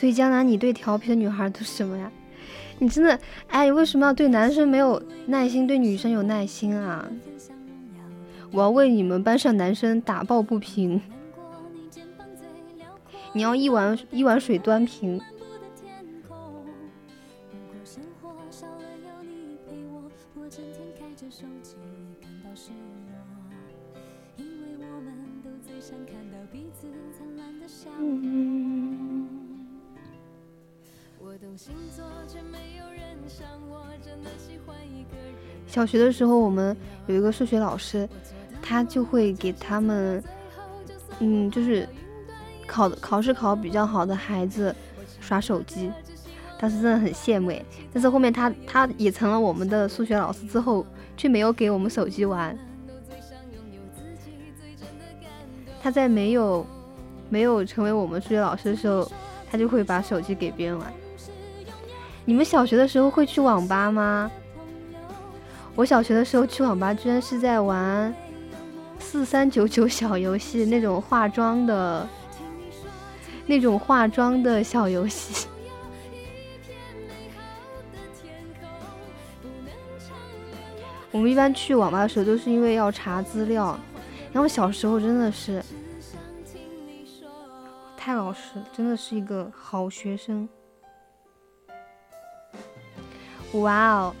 [0.00, 2.10] 所以江南，你对调皮的女孩都是什么呀？
[2.78, 7.06] 你真的，哎，为什么要对男生没有耐心，对女生有耐心啊？
[8.50, 10.98] 我要为你们班上男生打抱不平。
[13.34, 15.20] 你要一碗一碗水端平。
[35.80, 36.76] 小学的时候，我们
[37.06, 38.06] 有一个数学老师，
[38.60, 40.22] 他就会给他们，
[41.20, 41.88] 嗯，就是
[42.66, 44.76] 考考试考比较好的孩子
[45.22, 45.90] 耍手机，
[46.58, 47.50] 当时真的很羡慕。
[47.94, 50.84] 但是后面他他也成了我们的数学老师之后，
[51.16, 52.54] 却没有给我们手机玩。
[55.82, 56.66] 他在没有
[57.30, 59.10] 没有成为我们数学老师的时候，
[59.50, 60.92] 他就会把手机给别人玩。
[62.26, 64.30] 你们小学的时候会去网吧吗？
[65.76, 68.14] 我小学的时候去网吧，居然是在玩
[68.98, 72.06] 四三九九小游戏那种化妆的，
[73.46, 75.48] 那种化妆的小游戏。
[81.10, 83.78] 我们一般去网吧的时候，都是因为要查资料。
[84.32, 85.60] 然后小时候真的是
[87.96, 90.48] 太老实，真的是一个好学生。
[93.54, 94.14] 哇哦！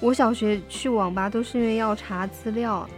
[0.00, 2.88] 我小学去网吧都是因为要查资料，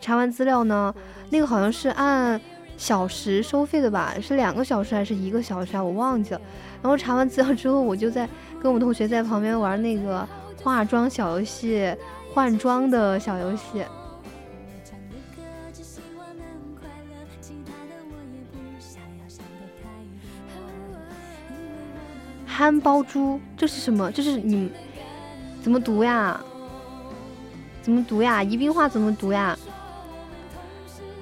[0.00, 0.94] 查完资料呢，
[1.30, 2.40] 那个好像是按
[2.76, 5.82] 小时收费的吧，是两个小时还是一个小时啊？
[5.82, 6.40] 我忘记了。
[6.82, 8.28] 然后查完资料之后，我就在
[8.60, 10.26] 跟我们同学在旁边玩那个
[10.62, 11.94] 化妆小游戏、
[12.32, 13.84] 换装的小游戏。
[22.44, 24.12] 憨包猪，这是什么？
[24.12, 24.70] 这是你。
[25.64, 26.38] 怎么读呀？
[27.80, 28.42] 怎么读呀？
[28.42, 29.58] 宜宾话怎么读呀？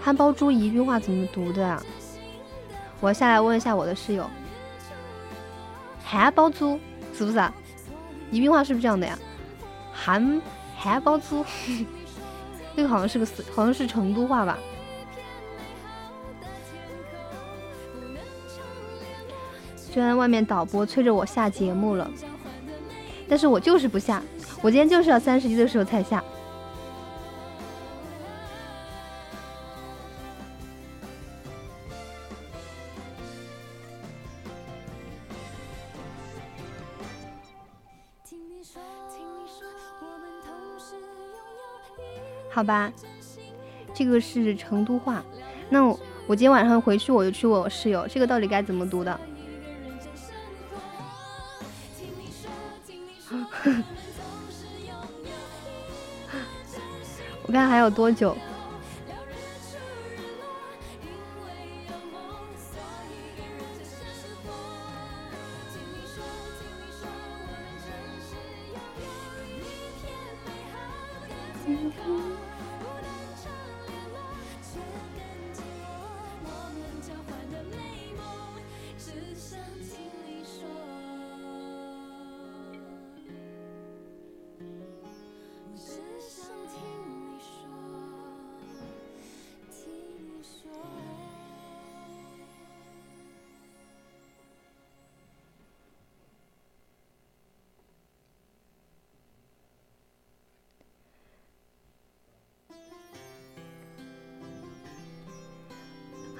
[0.00, 1.80] 憨包猪宜宾话怎么读的？
[2.98, 4.28] 我下来问一下我的室友。
[6.04, 6.76] 憨包猪
[7.14, 7.54] 是不是啊？
[8.32, 9.16] 宜宾话是不是这样的呀？
[9.92, 10.42] 憨
[10.76, 11.46] 憨包猪，
[12.74, 14.58] 那个好像是个好像是成都话吧？
[19.92, 22.10] 居然外面导播催着我下节目了。
[23.32, 24.22] 但是我就是不下，
[24.60, 26.22] 我今天就是要三十一的时候才下。
[42.50, 42.92] 好吧，
[43.94, 45.24] 这个是成都话。
[45.70, 49.18] 那我我今天晚上回去我就去问我室友，这个到底该怎么读的？
[57.46, 58.36] 我看还有多久？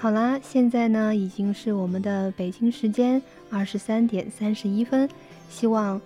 [0.03, 5.09] 好啦，现在呢已经是我们的北京时间二十三点三十一分，
[5.49, 6.01] 希望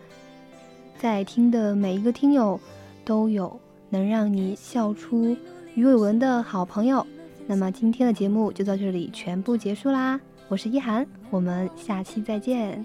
[0.99, 2.61] 在听的每一个听友
[3.07, 3.59] 都有
[3.89, 5.35] 能让你笑出
[5.75, 7.07] 鱼尾纹的好朋友。
[7.47, 12.85] 那么今天的节目就到这里全部结束啦，我是一涵，我们下期再见。